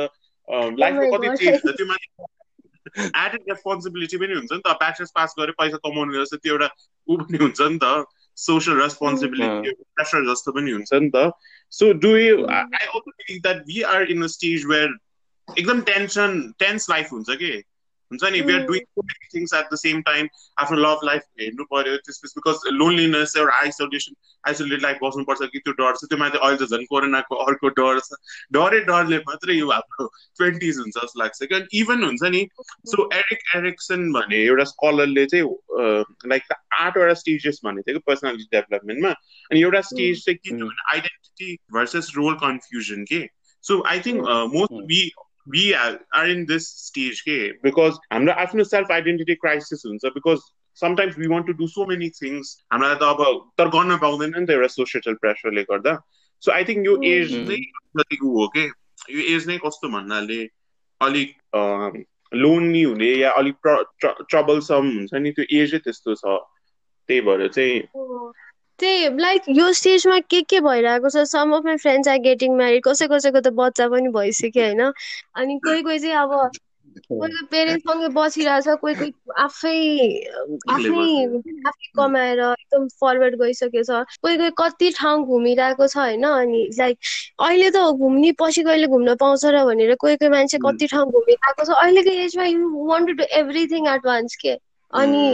लाइफको 0.81 1.19
कति 1.19 1.37
चेन्ज 1.37 1.61
हुन्छ 1.65 1.77
त्यो 1.77 1.87
माथि 1.87 2.07
एडेड 3.01 3.41
रेस्पोन्सिबिलिटी 3.49 4.17
पनि 4.17 4.35
हुन्छ 4.35 4.53
नि 4.53 4.59
त? 4.59 4.77
ब्याचलर्स 4.83 5.11
पास 5.15 5.35
गरेर 5.39 5.55
पैसा 5.59 5.77
कमाउने 5.77 6.21
जस्तो 6.25 6.37
त्यो 6.37 6.53
एउटा 6.53 6.69
ऊ 7.09 7.17
पनि 7.17 7.39
हुन्छ 7.45 7.61
नि 7.61 7.79
त? 7.83 8.05
सोसियल 8.37 8.81
रेस्पोन्सिबिलिटी 8.81 9.71
प्रेसर 9.73 10.33
जस्तो 10.33 10.53
पनि 10.53 10.71
हुन्छ 10.71 10.93
नि 10.93 11.11
त? 11.15 11.31
So 11.71 11.93
do 11.93 12.17
you 12.17 12.47
I 12.47 12.87
also 12.87 13.11
believe 13.11 13.43
that 13.43 13.57
we 13.57 13.83
are 13.83 14.11
in 14.11 14.23
a 14.25 14.27
stage 14.27 14.67
where 14.67 14.97
एकदम 15.59 15.81
टेन्सन 15.81 16.53
टेन्स 16.59 16.91
लाइफ 16.91 17.13
हुन्छ 17.13 17.31
कि? 17.31 17.63
हुन्छ 18.11 18.33
नि 18.33 18.41
we 18.41 18.55
are 18.55 18.67
doing 18.67 19.09
things 19.35 19.55
at 19.55 19.73
the 19.73 19.79
same 19.79 20.01
time 20.03 20.29
आफ्नो 20.59 20.79
लभ 20.79 21.05
लाइफ 21.05 21.23
हेर्नु 21.41 21.65
पर्यो 21.71 21.97
त्यसपछि 22.07 22.41
बिकज 22.41 22.75
लोनलिनेस 22.75 23.37
एउटा 23.37 23.59
आइसोलेसन 23.59 24.17
आइसोलेट 24.45 24.83
लाइफ 24.83 24.99
बस्नुपर्छ 25.03 25.49
कि 25.53 25.59
त्यो 25.59 25.75
डर 25.75 25.97
छ 25.97 26.11
त्यो 26.13 26.19
माथि 26.19 26.39
अहिले 26.39 26.59
त 26.65 26.69
झन् 26.71 26.87
कोरोनाको 26.91 27.41
अर्को 27.45 27.73
डर 27.81 28.01
छ 28.01 28.21
डरै 28.53 28.81
डरले 28.91 29.19
मात्रै 29.29 29.59
यो 29.59 29.71
हाम्रो 29.71 30.09
ट्वेन्टिज 30.39 30.79
हुन्छ 30.79 30.95
जस्तो 30.97 31.21
लाग्छ 31.21 31.43
कि 31.45 31.55
अनि 31.55 31.81
इभन 31.81 32.05
हुन्छ 32.05 32.33
नि 32.37 32.43
सो 32.87 33.09
एरिक 33.21 33.47
एरिक्सन 33.57 34.11
भने 34.13 34.43
एउटा 34.45 34.65
स्कलरले 34.73 35.27
चाहिँ 35.27 36.29
लाइक 36.35 36.59
आठवटा 36.81 37.15
स्टेजेस 37.23 37.61
भनेको 37.65 37.91
थियो 37.91 37.99
कि 37.99 38.05
पर्सनालिटी 38.07 38.51
डेभलपमेन्टमा 38.57 39.15
अनि 39.51 39.63
एउटा 39.63 39.81
स्टेज 39.93 40.25
चाहिँ 40.25 40.39
के 40.39 40.57
भने 40.57 40.91
आइडेन्टिटी 40.95 41.57
भर्सेस 41.73 42.13
रोल 42.17 42.35
कन्फ्युजन 42.45 43.05
के 43.13 43.27
so 43.65 43.83
I 43.89 44.01
think 44.01 44.29
most 44.55 44.81
we 44.89 45.01
we 45.47 45.75
are, 45.75 46.27
in 46.27 46.47
this 46.47 46.69
stage 46.69 47.23
के 47.23 47.39
because 47.63 47.99
हाम्रो 48.13 48.33
आफ्नो 48.45 48.65
सेल्फ 48.65 48.93
आइडेन्टिटी 48.93 49.35
क्राइसिस 49.35 49.83
हुन्छ 49.87 50.13
because 50.15 50.39
sometimes 50.79 51.19
we 51.19 51.27
want 51.27 51.47
to 51.47 51.53
do 51.53 51.67
so 51.67 51.87
many 51.87 52.09
things 52.11 52.57
हामीलाई 52.73 52.95
त 52.95 53.03
अब 53.03 53.51
तर 53.59 53.69
गर्न 53.69 53.97
पाउँदैन 53.97 54.35
नि 54.39 54.47
त 54.47 54.51
एउटा 54.51 54.67
सोसियल 54.69 55.15
प्रेसरले 55.25 55.63
गर्दा 55.71 55.95
सो 56.43 56.53
आई 56.53 56.65
थिङ्क 56.65 56.87
यो 56.87 56.97
एज 57.11 57.35
नै 57.43 57.61
जतिको 58.01 58.33
हो 58.39 58.49
कि 58.57 58.65
यो 59.11 59.37
एज 59.37 59.49
नै 59.49 59.59
कस्तो 59.67 59.89
भन्नाले 59.89 60.41
अलिक 61.01 61.37
लोन्ली 62.33 62.83
हुने 62.83 63.13
या 63.15 63.31
अलिक 63.43 63.77
ट्रबलसम 64.05 64.91
हुन्छ 64.97 65.23
नि 65.27 65.31
त्यो 65.39 65.51
एजै 65.61 65.79
त्यस्तो 65.79 66.15
छ 66.15 66.39
त्यही 67.09 67.21
भएर 67.21 67.49
चाहिँ 67.49 67.81
त्यही 68.79 69.09
लाइक 69.19 69.43
यो 69.51 69.73
स्टेजमा 69.73 70.19
के 70.31 70.41
के 70.45 70.61
भइरहेको 70.61 71.09
छ? 71.11 71.25
Some 71.29 71.53
of 71.57 71.65
my 71.65 71.77
friends 71.79 72.09
are 72.09 72.19
getting 72.21 72.57
married 72.57 72.83
कसै 72.85 73.07
कसैको 73.09 73.41
त 73.41 73.53
बच्चा 73.61 73.89
पनि 73.89 74.09
भइसक्यो 74.13 74.65
होइन? 74.65 74.83
अनि 75.37 75.59
कोही 75.65 75.83
कोही 75.83 75.99
चाहिँ 75.99 76.17
अब 76.17 76.35
कोही 77.11 77.31
कोही 77.31 77.47
पेरेन्ट्ससँगै 77.51 78.09
बसिरहेछ 78.15 78.69
कोही 78.83 78.95
कोही 78.95 79.13
आफै 79.43 79.77
आफै 80.71 81.01
आफै 81.65 81.89
कमाएर 81.97 82.41
एकदम 82.43 82.87
फरवर्ड 83.01 83.37
गइसकेको 83.39 83.83
छ। 83.85 84.19
कोही 84.21 84.37
कोही 84.37 84.51
कति 84.59 84.91
ठाउँ 84.97 85.25
घुमिरहेको 85.27 85.87
छ 85.87 85.97
होइन? 85.99 86.25
अनि 86.25 86.63
लाइक 86.79 86.99
अहिले 87.41 87.71
त 87.71 87.85
घुम्ने 87.99 88.33
पछि 88.39 88.63
कहिले 88.63 88.87
घुम्न 88.89 89.15
पाउँछ 89.17 89.45
र 89.49 89.65
भनेर 89.65 89.95
कोही 89.97 90.17
कोही 90.17 90.31
मान्छे 90.31 90.59
कति 90.61 90.87
ठाउँ 90.89 91.11
घुमिरहेको 91.13 91.65
छ। 91.65 91.79
अहिलेको 91.79 92.11
एजमा 92.27 92.45
you 92.47 92.69
want 92.87 93.09
to 93.09 93.15
do 93.15 93.25
everything 93.41 93.89
advance 93.89 94.37
के? 94.37 94.57
अनि 94.93 95.25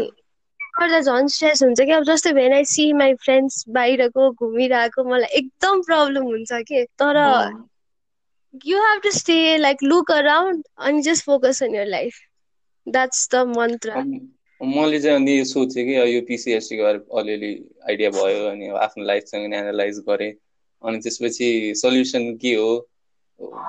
गर्दा 0.81 1.01
झन् 1.01 1.29
स्ट्रेस 1.29 1.63
हुन्छ 1.63 1.81
कि 1.81 1.93
अब 1.93 2.05
जस्तै 2.05 2.33
when 2.33 2.53
I 2.55 2.65
see 2.73 2.93
my 3.01 3.15
friends 3.25 3.65
बाहिरको 3.77 4.31
घुमिरहेको 4.33 5.05
मलाई 5.05 5.39
एकदम 5.41 5.81
प्रब्लम 5.89 6.25
हुन्छ 6.25 6.61
कि? 6.69 6.85
तर 7.03 7.17
you 8.67 8.83
have 8.83 9.01
to 9.05 9.11
stay 9.19 9.37
like 9.59 9.83
look 9.83 10.11
around 10.13 10.63
अनि 10.89 11.03
just 11.03 11.25
focus 11.25 11.63
on 11.63 11.75
your 11.75 11.87
life 11.87 12.21
that's 12.87 13.29
the 13.35 13.45
mantra 13.57 14.05
मैले 14.61 15.01
चाहिँ 15.01 15.17
अनि 15.17 15.45
सोचेँ 15.47 15.85
कि 15.87 15.95
यो 16.15 16.21
पिसिएसटीको 16.29 16.83
बारे 16.83 16.99
अलिअलि 17.19 17.53
आइडिया 17.89 18.11
भयो 18.17 18.47
अनि 18.49 18.69
आफ्नो 18.87 19.05
लाइफसँग 19.05 19.45
एनालाइज 19.55 19.99
गरेँ। 20.09 20.33
अनि 20.83 20.99
त्यसपछि 20.99 21.49
सल्युसन 21.77 22.35
के 22.43 22.55
हो 22.55 22.71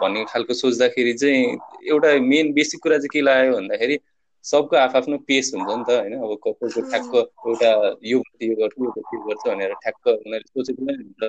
भन्ने 0.01 0.23
खालको 0.29 0.53
सोच्दाखेरि 0.53 1.13
चाहिँ 1.13 1.45
एउटा 1.89 2.13
मेन 2.27 2.51
बेसिक 2.53 2.81
कुरा 2.83 2.97
चाहिँ 2.97 3.09
के 3.13 3.21
लाग्यो 3.21 3.53
भन्दाखेरि 3.55 3.97
सबको 4.45 4.75
आफ्नो 4.75 5.17
पेस 5.27 5.51
हुन्छ 5.55 5.69
नि 5.69 5.83
त 5.87 5.89
होइन? 6.01 6.13
अब 6.17 6.31
कसैको 6.45 6.81
ठ्याक्क 6.89 7.13
एउटा 7.47 7.71
यो 8.11 8.17
यो 8.41 8.55
गर्छु 8.61 8.83
यो 8.85 8.91
त्यो 8.97 9.19
गर्छु 9.27 9.49
भनेर 9.49 9.73
ठ्याक्क 9.83 10.07
उनीहरूले 10.07 10.49
सोचेको 10.53 10.85
पनि 10.85 10.95
हुन्छ। 11.03 11.21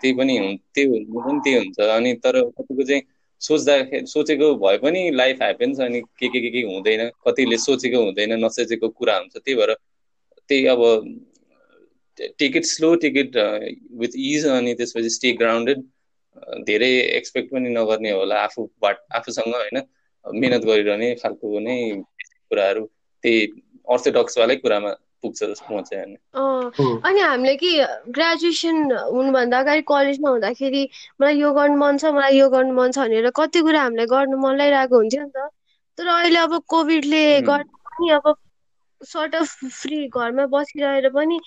त्यही 0.00 0.12
पनि 0.18 0.34
त्यही 0.74 0.86
हुनु 0.88 1.20
पनि 1.26 1.40
त्यही 1.44 1.56
हुन्छ। 1.58 1.80
अनि 1.96 2.12
तर 2.24 2.40
कतिको 2.56 2.82
चाहिँ 2.88 3.02
सोच्दाखेरि 3.40 4.06
सोचेको 4.06 4.46
भए 4.64 4.78
पनि 4.84 5.00
लाइफ 5.20 5.42
ह्यापेन्स 5.42 5.80
अनि 5.80 6.00
के 6.18 6.28
के 6.28 6.40
के 6.40 6.50
के 6.50 6.62
हुँदैन। 6.72 7.02
कतिले 7.26 7.58
सोचेको 7.66 7.98
हुँदैन 8.04 8.32
नसोचेको 8.44 8.88
कुरा 8.98 9.16
हुन्छ। 9.18 9.36
त्यही 9.36 9.54
भएर 9.60 9.74
त्यही 10.48 10.66
अब 10.74 10.82
ticket 12.38 12.64
slow 12.64 12.94
ticket 13.04 13.36
with 14.00 14.16
is 14.16 14.46
अनि 14.56 14.74
त्यसपछि 14.74 15.10
स्टे 15.16 15.32
ग्राउन्डेड 15.42 15.84
धेरै 16.66 16.90
एक्सपेक्ट 17.18 17.52
पनि 17.52 17.68
नगर्ने 17.76 18.10
होला 18.10 18.42
आफू 18.42 18.68
बाट 18.82 18.96
आफूसँग 19.16 19.54
होइन? 19.54 19.82
मिहिनेत 20.24 20.64
गरिरहने 20.68 21.14
खालको 21.14 21.58
नै 21.60 21.76
कुराहरू 22.50 22.84
त्यही 23.24 23.38
अर्थोडक्सवालै 23.94 24.56
कुरामा 24.64 24.90
पुग्छ 25.22 25.38
जस्तो 25.42 25.74
म 25.74 25.82
चाहिँ 25.82 26.16
अनि 27.08 27.20
हामीले 27.20 27.54
कि 27.62 27.70
ग्रेजुएसन 28.16 28.76
हुनुभन्दा 29.14 29.58
अगाडि 29.58 29.82
कलेजमा 29.88 30.30
हुँदाखेरि 30.30 30.82
मलाई 31.20 31.38
यो 31.38 31.52
गर्नु 31.58 31.76
मन 31.78 31.98
छ 31.98 32.12
मलाई 32.18 32.36
यो 32.38 32.48
गर्नु 32.50 32.74
मन 32.74 32.92
छ 32.92 32.98
भनेर 32.98 33.30
कति 33.40 33.60
कुरा 33.68 33.82
हामीलाई 33.82 34.06
गर्नु 34.14 34.36
मन 34.44 34.54
लागिरहेको 34.58 34.96
हुन्थ्यो 34.96 35.22
नि 35.22 35.30
त। 35.36 35.48
तर 35.98 36.06
अहिले 36.14 36.38
अब 36.38 36.52
कोभिडले 36.74 37.24
गर्दा 37.50 37.76
पनि 37.88 38.10
अब 38.18 38.34
सर्ट 39.00 39.34
अफ 39.34 39.48
फ्री 39.80 39.98
घरमा 40.08 40.46
बसिरहेर 40.54 41.08
पनि 41.18 41.38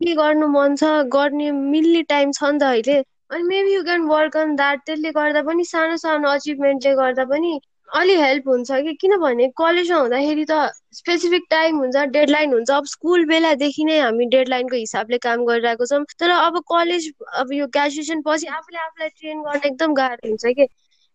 के 0.00 0.14
गर्नु 0.14 0.46
मन 0.48 0.76
छ 0.80 0.84
गर्ने 1.12 1.50
मिल्ने 1.52 2.02
टाइम 2.08 2.32
छ 2.32 2.42
नि 2.44 2.58
त 2.58 2.62
अहिले। 2.72 2.98
अनि 3.28 3.42
maybe 3.44 3.74
you 3.74 3.82
can 3.84 4.02
work 4.08 4.36
on 4.36 4.56
that 4.56 4.78
त्यसले 4.86 5.10
गर्दा 5.12 5.42
पनि 5.48 5.64
सानो 5.64 5.96
सानो 6.00 6.28
अचिभमेन्टले 6.38 6.94
गर्दा 7.00 7.24
पनि 7.32 7.52
अलि 7.88 8.14
हेल्प 8.20 8.48
हुन्छ 8.48 8.70
कि? 8.70 8.92
किनभने 9.00 9.46
कलेजमा 9.58 9.98
हुँदाखेरि 9.98 10.44
त 10.50 10.70
स्पेसिफिक 10.94 11.44
टाइम 11.50 11.78
हुन्छ 11.78 11.96
डेडलाइन 12.16 12.52
हुन्छ। 12.52 12.70
अब 12.70 12.84
स्कुल 12.86 13.24
बेलादेखि 13.28 13.84
नै 13.84 13.98
हामी 14.00 14.26
डेडलाइनको 14.34 14.76
हिसाबले 14.76 15.18
काम 15.26 15.44
गरिरहेको 15.46 15.86
छौँ। 15.86 16.04
तर 16.20 16.30
अब 16.30 16.58
कलेज 16.72 17.12
अब 17.36 17.52
यो 17.52 17.66
ग्रेजुएसन 17.78 18.22
पछि 18.26 18.46
आफूले 18.58 18.78
आफूलाई 18.80 19.08
ट्रेन 19.08 19.42
गर्न 19.42 19.60
एकदम 19.66 19.94
गाह्रो 19.94 20.28
हुन्छ 20.28 20.54
कि? 20.58 20.66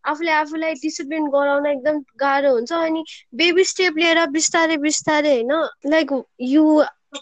आफूले 0.04 0.32
आफूलाई 0.32 0.74
डिसिप्लिन 0.82 1.28
गराउन 1.36 1.66
एकदम 1.68 2.00
गाह्रो 2.20 2.52
हुन्छ। 2.54 2.72
अनि 2.74 3.04
बेबी 3.36 3.64
स्टेप 3.66 3.98
लिएर 3.98 4.26
बिस्तारै 4.32 4.78
बिस्तारै 4.88 5.34
होइन 5.34 5.54
like 5.94 6.12
you 6.54 6.64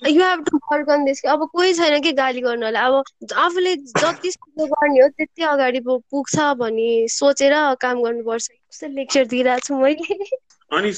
you 0.08 0.22
have 0.24 0.44
to 0.50 0.58
work 0.72 0.90
on 0.90 1.04
this. 1.06 1.22
अब 1.30 1.48
कोही 1.54 1.74
छैन 1.74 2.02
कि 2.02 2.12
गाली 2.22 2.42
गर्नुलाई। 2.42 2.84
अब 2.84 3.36
आफूले 3.46 3.76
जति 3.76 4.30
गर्ने 4.60 5.02
हो 5.02 5.08
त्यति 5.10 5.44
अगाडि 5.44 5.80
पुग्छ 5.88 6.40
भन्ने 6.60 6.90
सोचेर 7.20 7.54
काम 7.82 8.02
गर्नुपर्छ 8.04 8.50
कस्तो 8.72 8.88
लेक्चर 8.96 9.26
दिइरहेको 9.36 9.68
छु 9.68 9.76
मैले 9.84 10.30
अनि 10.72 10.92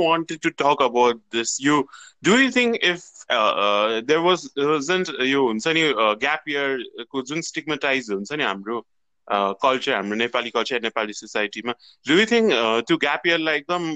wanted 0.00 0.40
to 0.42 0.50
talk 0.52 0.80
about 0.80 1.20
this. 1.30 1.58
You 1.60 1.88
do 2.22 2.38
you 2.40 2.50
think 2.50 2.78
if 2.82 3.02
uh, 3.28 3.54
uh, 3.64 4.00
there 4.04 4.22
was 4.22 4.48
wasn't 4.56 5.10
यो 5.30 5.42
हुन्छ 5.46 5.66
नि 5.68 5.82
ग्याप 6.24 6.48
इयर 6.48 7.06
को 7.10 7.22
जुन 7.30 7.40
स्टिगमेटाइज 7.48 8.10
हुन्छ 8.10 8.32
नि 8.32 8.44
हाम्रो 8.44 8.80
कल्चर 9.28 9.94
हाम्रो 9.94 10.16
नेपाली 10.16 10.50
कल्चर 10.50 10.82
नेपाली 10.82 11.12
सोसाइटीमा 11.12 11.74
डु 12.06 12.18
यु 12.20 12.26
थिङ्क 12.32 12.52
त्यो 12.86 12.96
ग्याप 13.06 13.26
इयरलाई 13.26 13.56
एकदम 13.56 13.90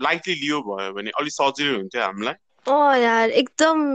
लाइटली 0.00 0.34
लियो 0.42 0.60
भयो 0.62 0.92
भने 0.98 1.10
अलिक 1.22 1.32
सजिलो 1.32 1.76
हुन्थ्यो 1.76 2.02
हामीलाई 2.02 2.34
अँ 2.66 2.98
यार 3.02 3.30
एकदम 3.42 3.86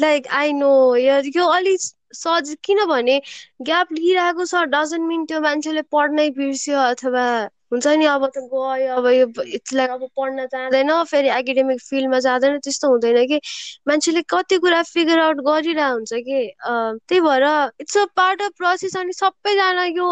लाइक 0.00 0.26
आई 0.40 0.52
नो 0.52 0.72
यार 0.96 1.32
यो 1.36 1.46
अलिक 1.58 1.80
सज 2.16 2.54
किनभने 2.64 3.20
ग्याप 3.62 3.92
लिइरहेको 3.92 4.46
छ 4.46 4.64
डजन्ट 4.70 5.08
मिन 5.08 5.24
त्यो 5.26 5.40
मान्छेले 5.42 5.82
पढ्नै 5.92 6.30
बिर्स्यो 6.32 6.78
अथवा 6.86 7.26
हुन्छ 7.72 7.86
नि 7.98 8.06
अब 8.06 8.24
त 8.28 8.42
गयो 8.50 8.96
अब 8.96 9.06
यो 9.08 9.26
यसलाई 9.46 9.86
अब 9.88 10.02
पढ्न 10.16 10.46
जाँदैन 10.48 10.92
फेरि 11.04 11.28
एकाडेमिक 11.30 11.80
फिल्डमा 11.82 12.18
जाँदैन 12.20 12.58
त्यस्तो 12.60 12.88
हुँदैन 12.88 13.26
कि। 13.26 13.40
मान्छेले 13.88 14.22
कति 14.30 14.58
कुरा 14.58 14.82
फिगर 14.84 15.18
आउट 15.20 15.40
गरिरहेको 15.46 15.94
हुन्छ 15.94 16.12
कि 16.28 16.38
त्यही 16.62 17.20
भएर 17.20 17.44
it's 17.80 17.96
a 17.98 18.04
part 18.16 18.42
of 18.42 18.52
process 18.58 18.96
अनि 18.96 19.12
सबैजना 19.12 19.84
यो 19.86 20.08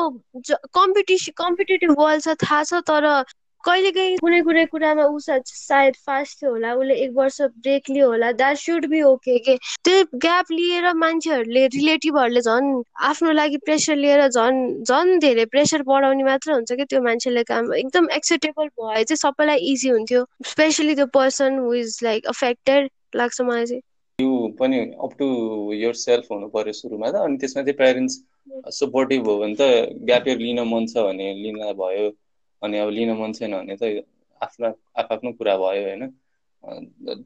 कम्पिटिसन 0.74 1.32
कम्पिटेटिभ 1.36 1.94
वर्ल्ड 1.98 2.24
छ 2.24 2.36
थाहा 2.42 2.62
छ 2.64 2.82
तर 2.90 3.06
कहिलेकाहीँ 3.66 4.16
कुनै 4.20 4.40
कुनै 4.46 4.64
कुरामा 4.72 5.04
ऊ 5.08 5.18
सायद 5.24 5.94
फास्ट 6.06 6.40
थियो 6.40 6.50
होला 6.50 6.72
उसले 6.80 6.94
एक 7.04 7.12
वर्ष 7.18 7.40
ब्रेक 7.64 7.90
लियो 7.90 8.08
होला 8.08 8.30
द्याट 8.40 8.56
सुड 8.62 8.86
बी 8.92 9.00
ओके 9.10 9.36
के 9.46 9.54
त्यो 9.84 10.02
ग्याप 10.24 10.50
लिएर 10.52 10.92
मान्छेहरूले 11.02 11.62
रिलेटिभहरूले 11.76 12.40
झन् 12.40 12.68
आफ्नो 13.10 13.32
लागि 13.32 13.56
प्रेसर 13.64 13.96
लिएर 13.96 14.26
झन् 14.28 14.58
झन् 14.84 15.18
धेरै 15.20 15.44
प्रेसर 15.54 15.82
बढाउने 15.88 16.24
मात्र 16.24 16.52
हुन्छ 16.52 16.72
कि 16.72 16.84
त्यो 16.90 17.00
मान्छेले 17.06 17.42
काम 17.52 17.72
एकदम 17.74 18.08
एक्सेप्टेबल 18.16 18.68
भए 18.80 19.04
चाहिँ 19.04 19.16
सबैलाई 19.22 19.72
इजी 19.72 19.88
हुन्थ्यो 19.88 20.24
स्पेसली 20.50 20.94
त्यो 20.94 21.06
person 21.16 21.58
who 21.58 21.72
is 21.80 21.98
like 22.02 22.26
affected 22.34 22.90
लाग्छ 23.16 23.40
मलाई 23.40 23.66
चाहिँ। 23.66 23.82
यो 24.18 24.34
पनि 24.58 24.78
अप 25.06 25.14
टु 25.18 25.28
यर 25.74 25.94
सेल्फ 26.00 26.30
हुनु 26.32 26.48
पर्यो 26.58 26.72
सुरुमा 26.80 27.10
त 27.10 27.24
अनि 27.28 27.36
त्यसमा 27.44 27.62
चाहिँ 27.62 27.76
प्यारेन्ट्स 27.80 28.20
सपोर्टिभ 28.80 29.28
हो 29.28 29.38
भने 29.38 29.56
त 29.60 29.70
ग्याप 30.12 30.28
इयर 30.28 30.38
लिन 30.44 30.60
मन 30.74 30.86
छ 30.92 31.06
भने 31.08 31.32
लिन 31.40 31.58
भयो। 31.80 32.12
अनि 32.64 32.78
अब 32.78 32.90
लिन 32.90 33.10
मन 33.20 33.32
छैन 33.32 33.52
भने 33.56 33.76
चाहिँ 33.76 34.02
आफ्नो 34.40 34.68
आफ्नो 35.02 35.32
कुरा 35.32 35.56
भयो 35.56 35.82
होइन। 35.86 36.02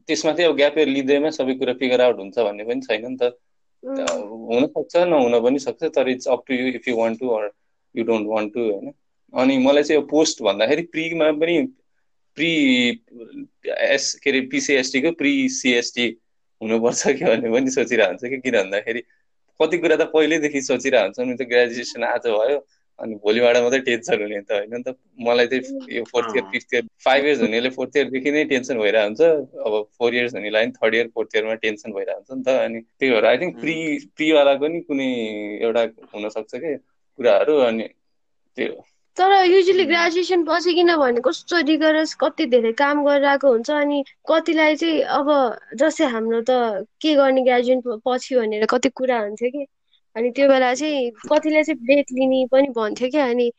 त्यसमा 0.07 0.31
चाहिँ 0.33 0.49
अब 0.49 0.55
ग्याप 0.55 0.77
इयर 0.77 0.87
लिँदैमा 0.87 1.29
सबै 1.31 1.53
कुरा 1.59 1.73
फिगर 1.81 2.01
आउट 2.01 2.17
हुन्छ 2.19 2.39
भन्ने 2.39 2.63
पनि 2.63 2.81
छैन 2.81 3.05
नि 3.07 3.17
त। 3.21 3.31
हुनसक्छ 3.83 4.95
नहुन 5.07 5.39
पनि 5.43 5.59
सक्छ 5.59 5.83
तर 5.95 6.09
it's 6.09 6.27
up 6.27 6.43
to 6.47 6.53
you 6.53 6.67
if 6.75 6.87
you 6.87 6.95
want 6.97 7.19
to 7.19 7.29
or 7.35 7.51
you 7.95 8.03
don't 8.05 8.27
want 8.27 8.53
to 8.53 8.59
होइन। 8.71 8.91
अनि 9.33 9.57
मलाई 9.57 9.83
चाहिँ 9.83 10.01
यो 10.01 10.07
पोस्ट 10.07 10.41
भन्दाखेरि 10.43 10.81
प्रिमा 10.95 11.31
पनि 11.39 11.55
प्रि 12.37 12.51
एस 13.77 14.13
के 14.23 14.29
अरे 14.29 14.41
पिसिएसटीको 14.51 15.11
प्रि 15.21 15.31
सिएसटी 15.51 16.07
हुनुपर्छ 16.61 17.07
कि 17.07 17.25
भन्ने 17.25 17.51
पनि 17.51 17.71
सोचिरहेको 17.71 18.11
हुन्छ 18.11 18.29
कि 18.29 18.37
किन 18.41 18.57
भन्दाखेरि 18.57 19.01
कति 19.59 19.77
कुरा 19.77 19.95
त 19.95 20.09
पहिल्यैदेखि 20.13 20.61
सोचिरहेको 20.61 21.21
हुन्छ 21.21 21.29
नि 21.29 21.35
त 21.35 21.47
ग्रेजुएसन 21.49 22.03
आज 22.03 22.27
भयो। 22.27 22.59
अनि 22.99 23.15
भोलिबाट 23.23 23.57
मात्रै 23.57 23.79
टेन्सन 23.87 24.21
हुने 24.21 24.41
त 24.41 24.51
होइन 24.51 24.73
नि 24.73 24.81
त। 24.83 24.95
मलाई 25.19 25.47
चाहिँ 25.47 25.95
यो 25.95 26.03
fourth 26.11 26.35
year 26.35 26.45
fifth 26.51 26.73
year 26.73 26.83
five 27.05 27.25
years 27.25 27.41
हुनेले 27.41 27.69
फोर्थ 27.77 27.97
इयरदेखि 27.97 28.31
नै 28.31 28.43
टेन्सन 28.51 28.77
भइरहेको 28.79 29.07
हुन्छ 29.07 29.21
अब 29.65 29.73
फोर 29.97 30.15
इयर्स 30.15 30.35
हुनेलाई 30.35 30.71
थर्ड 30.77 30.95
इयर 30.95 31.07
फोर्थ 31.15 31.35
इयरमा 31.35 31.55
टेन्सन 31.65 31.91
भइरहेको 31.91 32.33
हुन्छ 32.33 32.37
नि 32.37 32.43
त। 32.43 32.59
अनि 32.59 32.81
त्यही 32.81 33.11
भएर 33.11 33.25
आई 33.25 33.37
थिङ्क 33.37 33.59
प्रि 33.61 33.75
प्रिवाला 34.15 34.53
पनि 34.63 34.79
कुनै 34.87 35.09
एउटा 35.61 35.83
हुनसक्छ 36.13 36.55
कि 36.55 36.75
कुराहरू 36.75 37.57
अनि 37.67 37.87
त्यो। 38.57 38.83
तर 39.17 39.31
युजली 39.45 39.83
ग्रेजुएसन 39.85 40.43
पछि 40.45 40.73
किनभने 40.73 41.21
कस्तो 41.21 41.59
रिगरस 41.67 42.13
कति 42.21 42.45
धेरै 42.45 42.71
काम 42.81 43.03
गरिरहेको 43.05 43.51
हुन्छ 43.51 43.71
अनि 43.71 44.03
कतिलाई 44.29 44.75
चाहिँ 44.75 45.01
अब 45.17 45.27
जस्तै 45.81 46.05
हाम्रो 46.13 46.41
त 46.41 46.85
के 47.01 47.15
गर्ने 47.15 47.41
ग्रेजुएट 47.43 47.99
पछि 48.05 48.35
भनेर 48.35 48.65
कति 48.69 48.89
कुरा 48.95 49.19
हुन्थ्यो 49.19 49.49
कि। 49.49 49.65
अनि 50.15 50.29
त्यो 50.35 50.47
बेला 50.49 50.73
चाहिँ 50.73 51.09
कतिले 51.31 51.63
चाहिँ 51.63 51.79
ब्रेक 51.85 52.05
लिने 52.19 52.45
पनि 52.51 52.69
भन्थ्यो 52.75 53.09
कि 53.09 53.17
अनि 53.17 53.51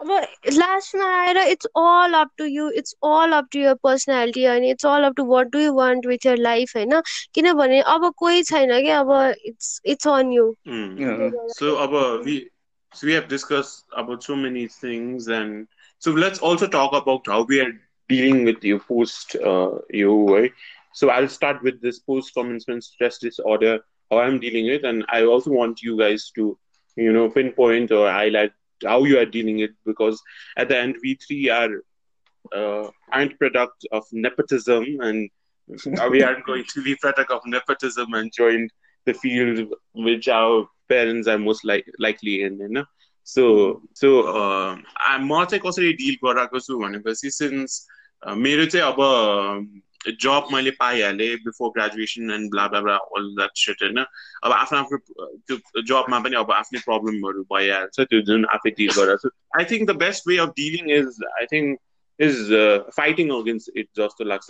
अब 0.00 0.10
लास्टमा 0.52 1.06
आएर 1.16 1.38
it's 1.38 1.66
all 1.80 2.14
up 2.20 2.30
to 2.38 2.44
you 2.44 2.70
it's 2.78 2.94
all 3.04 3.32
up 3.32 3.48
to 3.52 3.58
your 3.58 3.74
personality 3.82 4.44
अनि 4.54 4.70
it's 4.70 4.86
all 4.86 5.04
up 5.04 5.14
to 5.16 5.24
what 5.26 5.52
do 5.52 5.58
you 5.58 5.72
want 5.74 6.06
with 6.06 6.26
your 6.26 6.36
life 6.48 6.76
होइन 6.76 7.00
किनभने 7.34 7.80
अब 7.94 8.12
कोही 8.16 8.42
छैन 8.50 8.80
कि 8.82 8.90
अब 9.02 9.12
it's 9.44 9.80
it's 9.94 10.08
on 10.08 10.32
you 10.32 10.52
so 11.60 11.74
अब 11.86 11.94
So 12.94 13.08
we 13.08 13.12
have 13.12 13.26
discussed 13.26 13.86
about 13.96 14.22
so 14.22 14.36
many 14.36 14.68
things, 14.68 15.26
and 15.26 15.66
so 15.98 16.12
let's 16.12 16.38
also 16.38 16.66
talk 16.68 16.92
about 16.92 17.26
how 17.26 17.42
we 17.42 17.60
are 17.60 17.72
dealing 18.10 18.44
with 18.44 18.62
your 18.62 18.78
post 18.78 19.34
uh, 19.34 19.78
you 19.90 20.12
right. 20.26 20.52
So 20.92 21.10
I'll 21.10 21.28
start 21.28 21.62
with 21.62 21.80
this 21.82 21.98
post 21.98 22.34
commencement 22.34 22.84
stress 22.84 23.18
disorder, 23.18 23.80
how 24.13 24.19
I'm 24.19 24.39
dealing 24.39 24.65
with, 24.67 24.83
and 24.83 25.05
I 25.09 25.23
also 25.23 25.51
want 25.51 25.81
you 25.81 25.97
guys 25.97 26.31
to, 26.35 26.57
you 26.95 27.13
know, 27.13 27.29
pinpoint 27.29 27.91
or 27.91 28.09
highlight 28.09 28.51
how 28.85 29.03
you 29.03 29.19
are 29.19 29.25
dealing 29.25 29.59
it 29.59 29.71
because 29.85 30.21
at 30.57 30.69
the 30.69 30.77
end 30.77 30.95
we 31.03 31.15
three 31.15 31.49
are 31.49 31.69
uh, 32.55 32.89
aren't 33.11 33.37
product 33.37 33.85
of 33.91 34.03
nepotism 34.11 34.85
and 35.01 35.29
we 36.09 36.23
aren't 36.23 36.45
going 36.45 36.63
to 36.73 36.83
be 36.83 36.95
product 36.95 37.31
of 37.31 37.41
nepotism 37.45 38.13
and 38.13 38.31
joined 38.33 38.71
the 39.05 39.13
field 39.13 39.67
which 39.93 40.27
our 40.27 40.67
parents 40.87 41.27
are 41.27 41.37
most 41.37 41.65
like 41.65 41.85
likely 41.99 42.41
in 42.43 42.57
होइन 42.59 42.85
so 43.25 43.43
so 43.95 44.09
म 45.21 45.45
चाहिँ 45.45 45.61
कसरी 45.65 45.93
deal 46.01 46.15
गराएको 46.23 46.59
छु 46.59 46.77
भनेपछि 46.79 47.29
since 47.31 47.87
मेरो 48.43 48.65
चाहिँ 48.65 48.85
अब 48.93 49.81
जब 50.10 50.48
मैले 50.52 50.70
पाइहालेँ 50.70 51.36
before 51.44 51.70
graduation 51.70 52.30
and 52.30 52.50
blah 52.50 52.64
all 52.96 53.34
that 53.36 53.50
set 53.56 53.82
होइन 53.82 53.98
अब 53.98 54.52
आफ्नो 54.52 54.78
आफ्नो 54.78 54.98
त्यो 55.48 55.82
जबमा 55.82 56.20
पनि 56.20 56.36
अब 56.36 56.52
आफ्नै 56.52 56.80
प्रब्लमहरू 56.80 57.42
भइहाल्छ 57.54 58.00
त्यो 58.00 58.20
जुन 58.20 58.44
आफै 58.58 58.70
डिल 58.70 58.92
गराएको 58.96 59.28
छु 59.28 59.34
I 59.60 59.64
think 59.64 59.90
the 59.90 59.96
best 59.96 60.28
way 60.28 60.36
of 60.36 60.54
dealing 60.56 60.90
is 60.90 61.18
I 61.40 61.46
think 61.54 61.78
is 62.18 62.50
uh, 62.52 62.84
fighting 62.94 63.30
against 63.32 63.70
it 63.74 63.88
just 63.92 64.16
to 64.18 64.24
like 64.24 64.40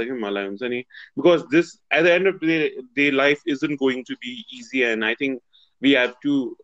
because 1.17 1.47
this 1.47 1.79
at 1.91 2.03
the 2.03 2.13
end 2.13 2.27
of 2.27 2.39
the 2.41 2.47
day, 2.47 2.73
day 2.95 3.11
life 3.11 3.41
isn't 3.47 3.77
going 3.77 4.05
to 4.05 4.17
be 4.21 4.45
easy 4.53 4.83
and 4.83 5.03
i 5.03 5.15
think 5.15 5.41
we 5.81 5.93
have 5.93 6.15
to 6.21 6.57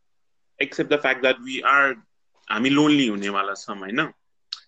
accept 0.60 0.90
the 0.90 0.98
fact 0.98 1.22
that 1.22 1.36
we 1.40 1.62
are 1.62 1.96
I 2.48 2.58
mean 2.58 2.74
lonely 2.74 3.08
हुनेवाला 3.08 3.54
छौँ 3.54 3.76
होइन 3.78 4.12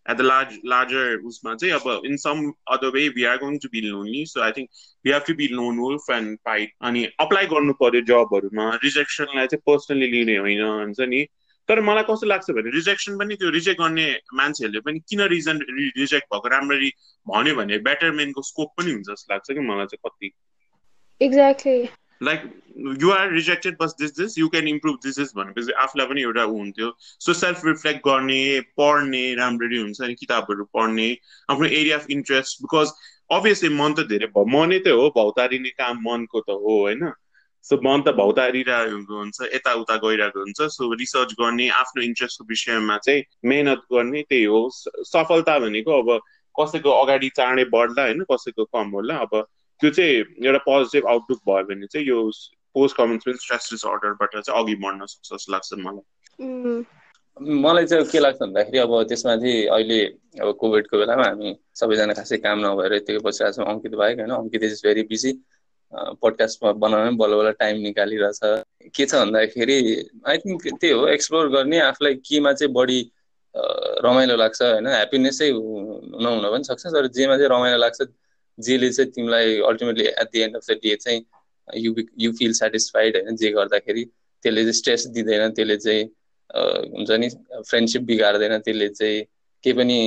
at 0.07 0.17
the 0.17 0.23
large 0.23 0.59
larger 0.65 1.19
usma 1.21 1.57
चाहिँ 1.59 2.05
in 2.05 2.19
some 2.19 2.53
other 2.67 2.91
way 2.93 3.09
we 3.11 3.25
are 3.25 3.39
going 3.39 3.59
to 3.61 3.69
be 3.69 3.83
lonely. 3.83 4.25
So 4.25 4.43
i 4.43 4.53
think 4.53 4.71
we 5.05 5.11
have 5.11 5.25
to 5.25 5.35
be 5.35 5.49
lone 5.49 5.81
wolf 5.81 6.09
and 6.09 6.39
fight. 6.41 6.71
अनि 6.83 7.07
apply 7.19 7.47
गर्नु 7.47 7.73
पर्यो 7.83 8.03
जबहरूमा 8.11 8.67
रिजेक्सनलाई 8.85 9.47
चाहिँ 9.47 9.63
personally 9.67 10.11
लिने 10.11 10.37
होइन 10.37 10.63
हुन्छ 10.63 11.01
नि 11.15 11.27
तर 11.69 11.81
मलाई 11.81 12.03
कस्तो 12.11 12.27
लाग्छ 12.27 12.51
भने 12.51 12.71
रिजेक्सन 12.71 13.19
पनि 13.19 13.35
त्यो 13.37 13.51
रिजेक्ट 13.51 13.81
गर्ने 13.81 14.07
मान्छेहरूले 14.35 14.81
पनि 14.87 14.99
किन 15.09 15.21
रिजन 15.35 15.59
रिजेक्ट 15.99 16.27
भएको 16.35 16.49
राम्ररी 16.49 16.93
भन्यो 17.27 17.55
भने 17.55 17.79
बेटरमेन्टको 17.89 18.43
स्कोप 18.51 18.73
पनि 18.79 18.93
हुन्छ 18.93 19.11
जस्तो 19.11 19.35
लाग्छ 19.35 19.51
कि 19.53 19.61
मलाई 19.71 19.87
चाहिँ 19.93 20.09
कति 20.09 20.33
exactly 21.21 22.02
like 22.23 22.43
you 23.03 23.11
are 23.11 23.33
rejected 23.33 23.77
bus 23.81 23.95
this 24.01 24.17
this 24.17 24.39
you 24.39 24.49
can 24.49 24.69
improve 24.69 24.99
this 25.05 25.19
this 25.19 25.33
भनेपछि 25.37 25.73
आफूलाई 25.85 26.07
पनि 26.07 26.23
एउटा 26.23 26.43
हुन्थ्यो। 26.51 26.91
सो 26.99 27.33
सेल्फ 27.35 27.65
रिफ्लेक्ट 27.67 28.01
गर्ने 28.07 28.43
पढ्ने 28.81 29.25
राम्ररी 29.35 29.79
हुन्छ 29.79 30.01
नि 30.03 30.15
किताबहरू 30.21 30.65
पढ्ने 30.75 31.09
आफ्नो 31.49 31.67
area 31.67 31.99
of 31.99 32.07
interest 32.11 32.63
because 32.63 32.93
obviously 33.31 33.69
मन 33.77 33.95
त 33.95 34.07
धेरै 34.09 34.29
म 34.37 34.65
नै 34.71 34.79
त 34.79 34.95
हो 35.01 35.09
भौतारिने 35.17 35.75
काम 35.83 36.01
मनको 36.07 36.41
त 36.41 36.57
हो 36.63 36.79
होइन? 36.81 37.13
सो 37.65 37.77
मन 37.83 38.03
त 38.03 38.15
भौतारिरहेको 38.19 39.19
हुन्छ 39.19 39.49
यताउता 39.55 39.97
गइरहेको 40.05 40.41
हुन्छ। 40.41 40.69
सो 40.77 40.93
रिसर्च 41.01 41.33
गर्ने 41.41 41.69
आफ्नो 41.81 42.03
इन्ट्रेस्टको 42.03 42.45
विषयमा 42.49 42.97
चाहिँ 43.07 43.23
मेहनत 43.45 43.83
गर्ने 43.93 44.23
त्यही 44.23 44.45
हो। 44.45 44.61
सफलता 45.11 45.59
भनेको 45.67 45.99
अब 46.03 46.09
कसैको 46.55 46.91
अगाडि 47.03 47.29
चाँडै 47.37 47.65
बढ्ला 47.75 48.03
होइन? 48.03 48.25
कसैको 48.33 48.65
कम 48.77 48.91
होला। 48.99 49.17
अब 49.27 49.45
त्यो 49.83 49.91
चाहिँ 49.91 50.47
एउटा 50.47 50.59
पोजिटिभ 50.71 51.07
आउटलुक 51.13 51.41
भयो 51.49 51.63
भने 51.69 51.87
चाहिँ 51.93 52.07
यो 52.07 52.19
पोस्ट 52.75 52.97
कमेन्समेन्ट 52.97 53.41
स्ट्रेस 53.41 53.69
डिसअर्डरबाट 53.73 54.37
चाहिँ 54.39 54.63
अघि 54.63 54.75
बढ्न 54.83 55.07
सक्छ 55.13 55.29
जस्तो 55.33 55.53
लाग्छ 55.53 55.73
मलाई। 55.87 56.85
मलाई 57.65 57.87
चाहिँ 57.91 58.05
के 58.13 58.19
लाग्छ 58.19 58.39
भन्दाखेरि 58.43 58.79
अब 58.79 58.93
त्यसमा 59.09 59.37
चाहिँ 59.43 59.67
अहिले 59.77 59.99
अब 60.41 60.53
कोभिडको 60.61 60.99
बेलामा 60.99 61.27
हामी 61.27 61.57
सबैजना 61.81 62.15
खासै 62.15 62.37
काम 62.47 62.59
नभएर 62.65 62.95
यतिकै 62.95 63.21
बसिरहेको 63.27 63.57
छौँ 63.57 63.67
अङ्कित 63.73 63.95
बाहेक 64.01 64.19
होइन 64.21 64.33
अङ्कित 64.39 64.63
इज 64.71 64.81
भेरी 64.87 65.03
बिजी। 65.11 65.33
पडकास्टमा 66.23 66.73
बनाउन 66.83 67.17
बल्ल 67.21 67.35
बल्ल 67.37 67.51
टाइम 67.61 67.77
निकालिरहेछ। 67.89 68.41
के 68.97 69.05
छ 69.07 69.13
भन्दाखेरि 69.15 69.79
आई 70.29 70.37
थिङ्क 70.45 70.63
त्यही 70.81 70.93
हो 70.93 71.07
एक्सप्लोर 71.17 71.49
गर्ने 71.57 71.79
आफूलाई 71.91 72.15
केमा 72.29 72.53
चाहिँ 72.53 72.73
बढी 72.73 73.01
रमाइलो 74.07 74.37
लाग्छ 74.37 74.63
होइन। 74.63 74.87
ह्याप्पिनेसै 74.87 75.51
नहुन 75.53 76.51
पनि 76.53 76.65
सक्छ 76.65 76.87
तर 76.87 77.07
जेमा 77.17 77.37
चाहिँ 77.37 77.51
रमाइलो 77.53 77.79
लाग्छ 77.85 78.01
जेले 78.59 78.91
चाहिँ 78.93 79.11
तिमीलाई 79.11 79.61
ultimately 79.61 80.05
at 80.05 80.29
the 80.33 80.41
end 80.41 80.57
of 80.57 80.71
the 80.71 80.79
day 80.83 80.97
चाहिँ 80.97 81.25
यु 81.69 81.95
यु 82.19 82.33
फिल 82.33 82.53
सेटिस्फाइड 82.53 83.17
होइन 83.17 83.37
जे 83.37 83.51
गर्दाखेरि 83.51 84.05
त्यसले 84.05 84.63
चाहिँ 84.63 84.73
स्ट्रेस 84.73 85.07
दिँदैन 85.07 85.51
त्यसले 85.51 85.77
चाहिँ 85.77 86.05
हुन्छ 86.97 87.11
नि 87.11 87.29
फ्रेन्डसिप 87.69 88.03
बिगार्दैन 88.03 88.59
त्यसले 88.59 88.89
चाहिँ 88.89 89.23
केही 89.65 89.73
पनि 89.73 89.99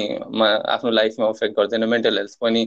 आफ्नो 0.67 0.91
लाइफमा 0.91 1.27
अफेक्ट 1.27 1.57
गर्दैन 1.57 1.83
मेन्टल 1.89 2.17
हेल्थ 2.17 2.37
पनि 2.41 2.65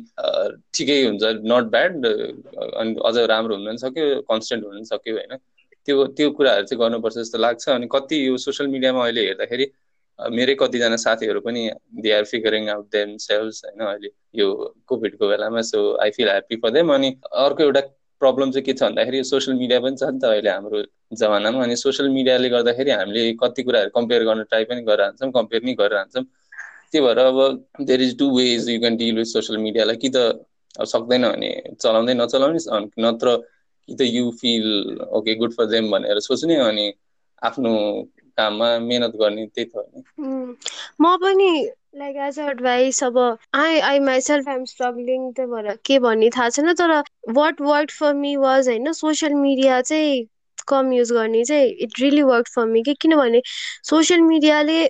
ठिकै 0.74 1.02
हुन्छ 1.04 1.22
नट 1.52 1.70
ब्याड 1.70 2.06
अनि 2.06 2.94
अझ 3.04 3.16
राम्रो 3.32 3.56
हुन 3.56 3.66
पनि 3.66 3.78
सक्यो 3.78 4.20
कन्सटेन्ट 4.22 4.64
हुन 4.64 4.74
पनि 4.74 4.84
सक्यो 4.84 5.14
होइन। 5.14 5.36
त्यो 5.86 6.06
त्यो 6.06 6.30
कुराहरू 6.30 6.66
चाहिँ 6.66 6.80
गर्नुपर्छ 6.80 7.16
जस्तो 7.18 7.38
लाग्छ 7.38 7.68
अनि 7.68 7.88
कति 7.92 8.26
यो 8.28 8.36
सोसियल 8.36 8.68
मिडियामा 8.70 9.02
अहिले 9.04 9.26
हेर्दाखेरि 9.26 9.66
मेरै 10.18 10.54
कतिजना 10.60 10.96
साथीहरू 10.96 11.40
पनि 11.40 11.60
they 12.04 12.12
are 12.12 12.24
figuring 12.30 12.68
out 12.70 12.86
themselves 13.24 13.62
होइन 13.64 13.86
अहिले 13.86 14.10
यो 14.34 14.48
कोभिडको 14.86 15.28
बेलामा 15.28 15.62
so 15.68 15.82
I 16.02 16.10
feel 16.16 16.28
happy 16.28 16.56
for 16.62 16.70
them 16.70 16.92
अनि 16.94 17.14
अर्को 17.44 17.62
एउटा 17.62 17.80
प्रब्लम 18.22 18.50
चाहिँ 18.50 18.64
के 18.64 18.72
छ 18.72 18.82
भन्दाखेरि 18.82 19.22
सोसियल 19.24 19.56
मिडिया 19.58 19.80
पनि 19.80 19.96
छ 19.96 20.10
नि 20.10 20.18
त 20.18 20.24
अहिले 20.24 20.50
हाम्रो 20.50 20.82
जमानामा। 21.20 21.62
अनि 21.64 21.76
सोसियल 21.76 22.08
मिडियाले 22.10 22.48
गर्दाखेरि 22.50 22.90
हामीले 22.90 23.32
कति 23.42 23.62
कुराहरू 23.62 23.90
कम्पेयर 23.94 24.24
गर्न 24.24 24.42
ट्राई 24.50 24.64
पनि 24.70 24.82
गरिरहन्छौँ 24.88 25.30
कम्पेयर 25.32 25.62
नै 25.64 25.74
गरिरहन्छौँ। 25.80 26.24
त्यही 26.90 27.04
भएर 27.06 27.18
अब 27.18 27.38
there 27.80 28.02
is 28.02 28.18
two 28.18 28.30
ways 28.36 28.68
you 28.70 28.78
can 28.80 28.96
deal 28.96 29.16
with 29.16 29.30
social 29.32 29.58
मिडियालाई 29.60 29.96
कि 29.96 30.10
त 30.16 30.16
अब 30.78 30.86
सक्दैन 30.86 31.28
भने 31.28 31.50
चलाउँदै 31.80 32.14
नचलाउने 32.14 32.60
नत्र 33.06 33.36
कि 33.88 33.94
त 33.94 34.00
you 34.02 34.30
feel 34.40 34.66
okay 35.18 35.34
good 35.36 35.52
for 35.52 35.66
them 35.66 35.90
भनेर 35.90 36.20
सोच्ने 36.20 36.56
अनि 36.66 36.92
आफ्नो 37.42 37.72
काममा 38.38 38.78
मेहनत 38.80 39.16
गर्ने 39.16 39.46
त्यही 39.48 39.66
त 39.66 39.76
हो 39.76 40.56
म 41.00 41.16
पनि 41.18 41.50
लाइक 41.96 42.16
एज 42.22 42.38
एडभाइस 42.40 43.02
अब 43.04 43.18
I 43.56 43.78
I 43.82 43.98
myself 44.04 44.48
I'm 44.48 44.64
struggling 44.66 45.30
त्यही 45.32 45.50
भएर 45.52 45.76
के 45.84 45.98
भन्ने 46.00 46.30
थाहा 46.30 46.48
छैन 46.50 46.72
तर 46.74 46.92
what 47.34 47.60
work 47.62 47.90
for 47.92 48.14
me 48.16 48.34
was 48.38 48.68
होइन 48.68 48.92
सोसियल 48.94 49.34
मिडिया 49.36 49.80
चाहिँ 49.82 50.26
कम 50.68 50.92
युज 50.92 51.12
गर्ने 51.12 51.44
चाहिँ 51.44 51.70
it 51.80 52.00
really 52.00 52.22
work 52.24 52.48
for 52.54 52.66
me 52.66 52.82
कि 52.82 52.94
किनभने 53.00 53.42
सोसियल 53.84 54.20
मिडियाले 54.24 54.84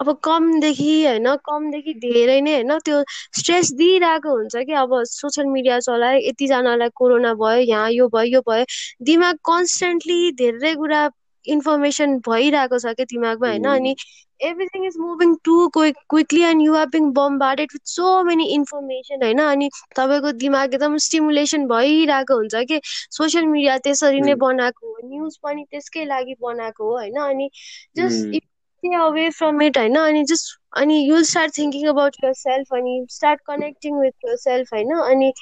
अब 0.00 0.10
कमदेखि 0.24 0.92
होइन 1.04 1.34
कमदेखि 1.44 1.92
धेरै 1.96 2.40
नै 2.40 2.54
होइन 2.54 2.78
त्यो 2.80 3.02
स्ट्रेस 3.38 3.72
दिइरहेको 3.74 4.30
हुन्छ 4.32 4.62
कि 4.62 4.72
अब 4.80 4.94
सोसियल 5.10 5.46
मिडिया 5.48 5.78
चलायो 5.80 6.20
यतिजनालाई 6.20 6.94
कोरोना 6.94 7.34
भयो 7.34 7.60
यहाँ 7.64 7.90
यो 7.92 8.08
भयो 8.08 8.32
यो 8.32 8.40
भयो 8.48 8.64
दिमाग 9.04 9.38
कन्सटेन्टली 9.44 10.18
धेरै 10.36 10.74
कुरा 10.76 11.02
इन्फर्मेसन 11.46 12.18
भइरहेको 12.28 12.78
छ 12.78 12.94
क्या 12.94 13.04
दिमागमा 13.04 13.48
होइन? 13.48 13.64
अनि 13.64 13.94
everything 14.40 14.86
is 14.86 14.96
moving 14.98 15.34
too 15.44 15.68
quick 15.68 15.96
quickly 16.10 16.42
and 16.42 16.62
you 16.62 16.74
are 16.74 16.86
being 16.86 17.10
bombarded 17.12 17.72
with 17.72 17.86
so 17.86 18.22
many 18.24 18.44
information 18.54 19.22
होइन? 19.22 19.38
अनि 19.38 19.70
तपाईँको 19.96 20.32
दिमाग 20.32 20.74
एकदम 20.74 20.96
स्टिमुलेसन 20.96 21.66
भइरहेको 21.66 22.34
हुन्छ 22.34 22.54
कि? 22.54 22.80
सोसियल 23.10 23.46
मिडिया 23.46 23.78
त्यसरी 23.78 24.20
नै 24.20 24.34
बनाएको 24.34 24.86
हो 24.86 25.08
न्युज 25.08 25.38
पनि 25.42 25.64
त्यसकै 25.70 26.04
लागि 26.04 26.34
बनाएको 26.40 26.84
हो 26.84 26.98
होइन? 26.98 27.20
अनि 27.20 27.50
just 27.96 28.42
stay 28.82 28.96
away 28.96 29.30
from 29.30 29.60
it 29.62 29.78
होइन? 29.78 29.96
अनि 29.96 30.24
जस्ट 30.24 30.58
अनि 30.76 30.96
you'll 31.08 31.22
start 31.22 31.58
thinking 31.58 31.88
about 31.88 32.16
yourself 32.32 32.74
अनि 32.74 33.06
start 33.10 33.40
connecting 33.46 34.00
with 34.00 34.28
your 34.28 34.36
self 34.36 34.74
होइन? 34.74 34.94
अनि 34.94 35.32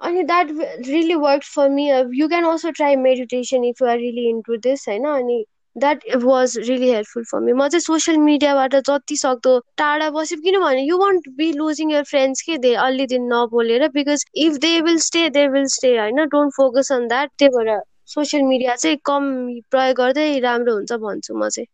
अनि 0.00 0.22
that 0.22 0.50
really 0.86 1.14
work 1.14 1.42
for 1.44 1.68
me 1.68 1.88
you 2.14 2.28
can 2.28 2.44
also 2.44 2.70
try 2.70 2.96
meditation 2.96 3.64
if 3.64 3.82
you 3.82 3.88
are 3.88 3.96
really 3.98 4.28
into 4.28 4.56
this 4.56 4.88
होइन 4.88 5.04
अनि 5.04 5.44
that 5.76 6.04
was 6.16 6.58
really 6.58 6.90
helpful 6.90 7.24
for 7.24 7.40
me 7.40 7.52
म 7.52 7.68
चाहिँ 7.68 7.80
social 7.80 8.18
मिडियाबाट 8.18 8.76
जति 8.76 9.16
सक्दो 9.16 9.58
टाढा 9.76 10.10
बस्यो 10.10 10.40
किनभने 10.40 10.82
you 10.82 10.98
won't 10.98 11.28
be 11.36 11.52
losing 11.52 11.92
your 11.92 12.02
friends 12.02 12.42
के 12.42 12.58
दे 12.58 12.74
अलि 12.74 13.06
दिन 13.06 13.32
नबोलेर 13.32 13.88
because 13.88 14.24
if 14.36 14.56
they 14.56 14.80
will 14.80 14.98
stay 14.98 15.28
they 15.30 15.46
will 15.48 15.66
stay 15.66 15.96
होइन 15.98 16.24
डोन्ट 16.26 16.52
फोकस 16.56 16.92
अन 16.92 17.08
द्याट 17.08 17.30
त्यही 17.38 17.56
भएर 17.56 17.80
सोसियल 18.06 18.42
मिडिया 18.42 18.74
चाहिँ 18.74 18.96
कम 19.04 19.24
प्रयोग 19.70 19.96
गर्दै 19.96 20.38
राम्रो 20.38 20.74
हुन्छ 20.74 20.92
भन्छु 20.92 21.34
म 21.34 21.48
चाहिँ। 21.48 21.66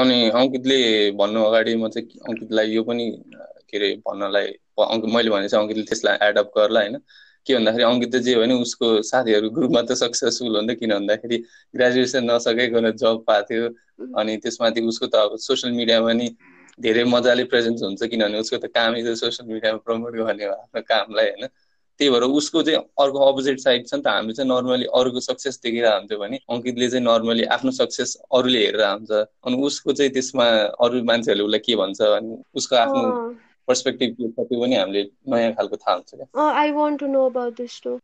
अनि 0.00 0.30
अङ्कितले 0.34 1.10
भन्नु 1.10 1.44
अगाडि 1.44 1.76
म 1.76 1.88
चाहिँ 1.88 2.20
अङ्कितलाई 2.28 2.70
यो 2.70 2.82
पनि 2.82 3.10
के 3.70 3.76
अरे 3.76 3.94
भन्नलाई 4.08 4.46
मैले 5.14 5.30
भने 5.30 5.48
चाहिँ 5.48 5.62
अङ्कितले 5.64 5.84
त्यसलाई 5.84 6.28
एडअप 6.28 6.50
गर्ला 6.56 6.80
होइन? 6.80 6.96
के 7.46 7.54
भन्दाखेरि 7.54 7.84
अङ्कित 7.84 8.16
जे 8.26 8.34
भने 8.36 8.54
उसको 8.62 8.90
साथीहरू 9.10 9.50
ग्रुपमा 9.58 9.82
त 9.82 9.98
सक्सेसफुल 10.02 10.56
हो 10.56 10.62
त 10.62 10.78
किन 10.80 10.94
भन्दाखेरि 10.94 11.36
ग्रेजुएसन 11.74 12.30
नसकेको 12.30 12.80
जब 13.02 13.22
पाएको 13.26 13.46
थियो। 13.50 13.68
अनि 14.18 14.36
त्यसमाथि 14.42 14.80
उसको 14.92 15.06
त 15.06 15.14
अब 15.26 15.36
सोसियल 15.40 15.72
मिडियामा 15.74 16.12
नि 16.12 16.28
धेरै 16.78 17.04
मजाले 17.08 17.44
प्रेजेन्स 17.52 17.82
हुन्छ 17.82 18.02
किनभने 18.12 18.40
उसको 18.40 18.56
त 18.58 18.66
कामै 18.74 19.02
त 19.02 19.14
सोसियल 19.22 19.48
मिडियामा 19.52 19.78
प्रमोट 19.86 20.12
गर्ने 20.16 20.44
हो 20.44 20.52
आफ्नो 20.52 20.82
कामलाई 20.90 21.30
होइन। 21.30 21.48
त्यही 22.00 22.10
भएर 22.12 22.22
उसको 22.38 22.62
चाहिँ 22.62 22.78
अर्को 23.02 23.18
अपोजिट 23.26 23.60
साइड 23.60 23.86
छ 23.88 23.94
नि 23.94 24.02
त। 24.02 24.06
हामी 24.06 24.32
चाहिँ 24.36 24.48
नर्मली 24.50 24.86
अरूको 24.92 25.20
सक्सेस 25.20 25.60
देखिरहेको 25.62 25.96
हुन्थ्यो 25.96 26.18
भने 26.18 26.36
अङ्कितले 26.52 26.88
चाहिँ 26.90 27.04
नर्मली 27.04 27.44
आफ्नो 27.56 27.70
सक्सेस 27.80 28.16
अरूले 28.36 28.60
हेरेर 28.66 28.84
हुन्छ 28.84 29.12
अनि 29.46 29.56
उसको 29.68 29.92
चाहिँ 29.92 30.12
त्यसमा 30.12 30.46
अरू 30.76 31.02
मान्छेहरूले 31.08 31.44
उसलाई 31.46 31.64
के 31.66 31.76
भन्छ 31.82 32.00
अनि 32.02 32.36
उसको 32.54 32.76
आफ्नो 32.76 33.02
पर्सपेक्टिभ 33.67 34.15
के 34.19 34.29
छ 34.31 34.47
त्यो 34.49 34.61
पनि 34.61 34.75
हामीले 34.75 35.03
नयाँ 35.35 35.53
खालको 35.59 35.77
थाहा 35.83 35.95
हुन्छ 35.95 36.15
क्या 36.15 36.49
I 36.63 36.71
want 36.79 36.99
to 36.99 37.07
know 37.17 37.25
about 37.29 37.61
this 37.61 37.81
to 37.87 37.99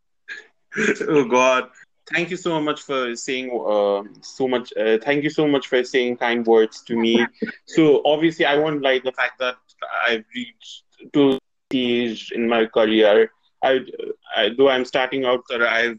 God, 1.32 1.68
thank 2.08 2.32
you 2.32 2.36
so 2.40 2.56
much 2.64 2.80
for 2.88 2.98
saying 3.20 3.46
uh, 3.74 4.02
so 4.30 4.48
much. 4.54 4.72
Uh, 4.82 4.98
thank 5.04 5.28
you 5.28 5.30
so 5.36 5.46
much 5.52 5.68
for 5.70 5.80
saying 5.90 6.18
kind 6.22 6.50
words 6.52 6.82
to 6.90 6.98
me. 7.04 7.14
so 7.76 7.86
obviously, 8.10 8.46
I 8.50 8.52
won't 8.64 8.84
like 8.88 9.06
the 9.08 9.14
fact 9.20 9.40
that 9.44 9.78
I've 10.08 10.36
reached 10.40 11.14
to 11.16 11.24
stage 11.70 12.26
in 12.40 12.46
my 12.52 12.60
career 12.76 13.24
I, 13.62 13.80
I 14.36 14.50
though 14.56 14.68
I'm 14.68 14.84
starting 14.84 15.24
out, 15.24 15.42
I've 15.50 15.98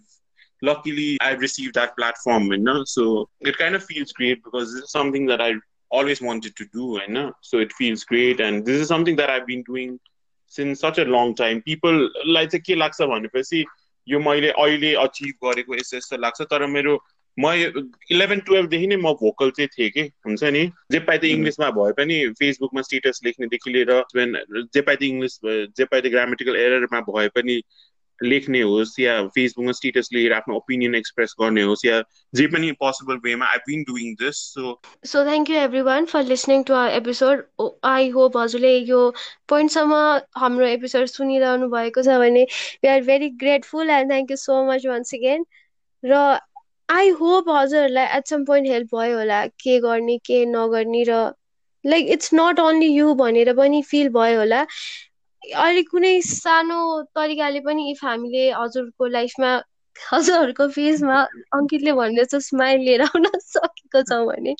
luckily 0.61 1.17
I've 1.21 1.39
received 1.39 1.75
that 1.75 1.95
platform, 1.97 2.51
you 2.51 2.57
know. 2.57 2.83
So 2.85 3.29
it 3.41 3.57
kind 3.57 3.75
of 3.75 3.83
feels 3.83 4.11
great 4.11 4.43
because 4.43 4.73
this 4.73 4.83
is 4.83 4.91
something 4.91 5.25
that 5.27 5.41
I 5.41 5.53
always 5.90 6.20
wanted 6.20 6.56
to 6.56 6.66
do, 6.72 7.00
you 7.06 7.12
know. 7.12 7.32
So 7.40 7.58
it 7.58 7.72
feels 7.72 8.04
great, 8.04 8.40
and 8.40 8.64
this 8.64 8.80
is 8.80 8.88
something 8.88 9.16
that 9.16 9.30
I've 9.30 9.46
been 9.46 9.62
doing 9.62 9.98
since 10.48 10.80
such 10.80 10.98
a 10.98 11.04
long 11.04 11.34
time. 11.34 11.62
People 11.62 12.08
like 12.26 12.50
चाहिँ 12.50 12.62
के 12.62 12.74
लाग्छ 12.76 13.00
भनेपछि 13.02 13.64
यो 14.08 14.18
मैले 14.20 14.48
अहिले 14.50 14.94
achieve 15.02 15.34
गरेको 15.44 15.74
यस्तो 15.76 15.96
यस्तो 15.96 16.16
लाग्छ 16.16 16.42
तर 16.42 16.66
मेरो 16.66 16.98
म 17.38 17.50
इलेभेन 18.14 18.40
टुवेल्भदेखि 18.46 18.86
नै 18.86 18.96
म 18.96 19.12
भोकल 19.20 19.50
चाहिँ 19.50 19.68
थिएँ 19.68 19.90
कि 19.90 20.02
हुन्छ 20.26 20.44
नि 20.56 20.60
जे 20.92 20.98
पाइ 21.06 21.18
त 21.18 21.24
इङ्ग्लिसमा 21.24 21.70
भए 21.78 21.92
पनि 21.98 22.18
फेसबुकमा 22.38 22.82
स्टेटस 22.82 23.20
लेख्नेदेखि 23.24 23.70
लिएर 23.70 23.90
जे 24.74 24.80
पाइ 24.80 24.96
त 24.96 25.02
इङ्ग्लिस 25.02 25.38
जे 25.78 25.84
पाइ 25.84 26.00
त 26.00 26.12
ग्रामेटिकल 26.14 26.56
एररमा 26.56 27.00
भए 27.10 27.28
पनि 27.34 27.60
लेख्ने 28.22 28.60
होस् 28.62 28.98
या 29.00 29.14
फेसबुकमा 29.28 29.72
स्टेटस 29.72 30.08
लिएर 30.12 30.32
आफ्नो 30.32 30.56
ओपिनियन 30.56 30.94
एक्सप्रेस 30.94 31.34
गर्ने 31.40 31.62
होस् 31.62 31.84
या 31.86 32.00
जे 32.34 32.46
पनि 32.46 32.70
पोसिबल 32.80 33.16
वेमा 33.24 33.46
I 33.46 33.58
been 33.66 33.82
doing 33.82 34.14
this 34.14 34.42
so 34.54 34.74
so 35.04 35.24
thank 35.24 35.50
you 35.50 35.56
everyone 35.80 36.04
for 36.04 36.24
listening 36.24 36.62
to 36.62 36.74
our 36.74 36.92
episode 36.92 37.44
I 37.84 38.08
hope 38.08 38.36
हजुरले 38.36 38.74
यो 38.78 39.02
पोइन्टसम्म 39.48 40.00
हाम्रो 40.36 40.66
एपिसोड 40.68 41.06
सुनिरहनु 41.06 41.68
भएको 41.68 42.02
छ 42.02 42.18
भने 42.18 42.46
we 42.84 42.88
are 42.88 43.02
very 43.02 43.30
grateful 43.44 43.90
and 43.90 44.10
thank 44.10 44.30
you 44.30 44.36
so 44.38 44.64
much 44.64 44.86
once 44.86 45.14
again 45.14 45.46
र 46.02 46.24
आई 46.88 47.08
होप 47.20 47.48
हजुरहरूलाई 47.50 48.18
एट 48.18 48.28
सम 48.28 48.44
पोइन्ट 48.44 48.68
हेल्प 48.68 48.94
भयो 48.94 49.16
होला 49.18 49.46
के 49.62 49.78
गर्ने 49.80 50.18
के 50.26 50.44
नगर्ने 50.46 51.04
र 51.08 51.24
like 51.84 52.06
it's 52.08 52.30
not 52.34 52.60
only 52.60 52.86
you 52.86 53.14
भनेर 53.14 53.52
पनि 53.54 53.82
फिल 53.82 54.08
भयो 54.08 54.38
होला. 54.38 54.64
अहिले 55.52 55.82
कुनै 55.82 56.20
सानो 56.22 56.80
तरिकाले 57.14 57.60
पनि 57.60 57.90
इफ 57.90 58.04
हामीले 58.04 58.50
हजुरको 58.50 59.06
लाइफमा 59.06 59.52
हजुरहरूको 59.96 60.68
फेसमा 60.68 61.18
अङ्कितले 61.58 61.92
भन्ने 61.92 62.24
चाहिँ 62.24 62.42
स्माइल 62.42 62.80
लिएर 62.80 63.02
आउन 63.02 63.26
सकेको 63.40 64.02
छौँ 64.02 64.26
भने। 64.26 64.54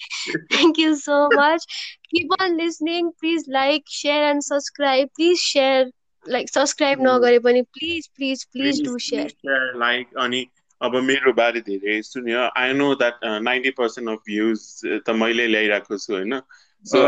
Thank 0.53 0.79
you 0.79 0.95
so 0.97 1.17
much 1.35 1.67
keep 2.11 2.35
on 2.41 2.57
listening 2.57 3.11
please 3.21 3.45
like 3.49 3.85
share 3.89 4.23
and 4.25 4.43
subscribe 4.43 5.09
please 5.17 5.39
share 5.39 5.91
like 6.27 6.49
subscribe 6.49 7.03
नगरे 7.07 7.39
पनि 7.39 7.63
please 7.63 8.07
please 8.17 8.45
please 8.45 8.83
do 8.85 8.99
share 8.99 9.73
like 9.77 10.17
अनि 10.19 10.47
अब 10.81 10.97
मेरो 11.03 11.33
बारे 11.33 11.61
धेरै 11.61 12.01
सुन्यो। 12.03 12.41
I 12.57 12.73
know 12.73 12.95
that 12.95 13.25
ninety 13.25 13.71
percent 13.81 14.09
of 14.09 14.19
views 14.27 14.65
त 14.85 15.11
मैले 15.11 15.47
ल्याइरहेको 15.47 15.99
छु 15.99 16.13
होइन? 16.15 16.41
So 16.85 16.99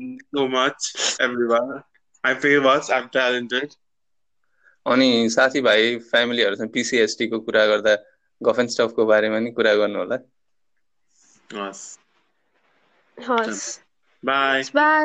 so 0.00 0.48
much 0.48 1.18
everyone 1.46 1.80
I 2.24 2.34
famous 2.38 2.90
I 2.92 3.06
talented 3.12 3.74
अनि 4.86 5.06
साथीभाइ 5.30 5.96
फ्यामिलीहरूसँग 6.06 6.70
पिसिएसटीको 6.72 7.40
कुरा 7.42 7.66
गर्दा 7.66 7.96
गफ 8.40 8.58
एन्ड 8.58 8.70
स्टफको 8.70 9.06
बारेमा 9.06 9.38
नि 9.40 9.52
कुरा 9.52 9.74
गर्नु 9.76 9.98
होला 9.98 10.20
हस्। 11.50 11.98
हस् 13.18 13.62
बाई 14.22 14.62
बाई 14.74 15.04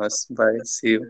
हस् 0.00 0.20
बाई 0.34 0.58
सी 0.68 0.92
यू 0.92 1.00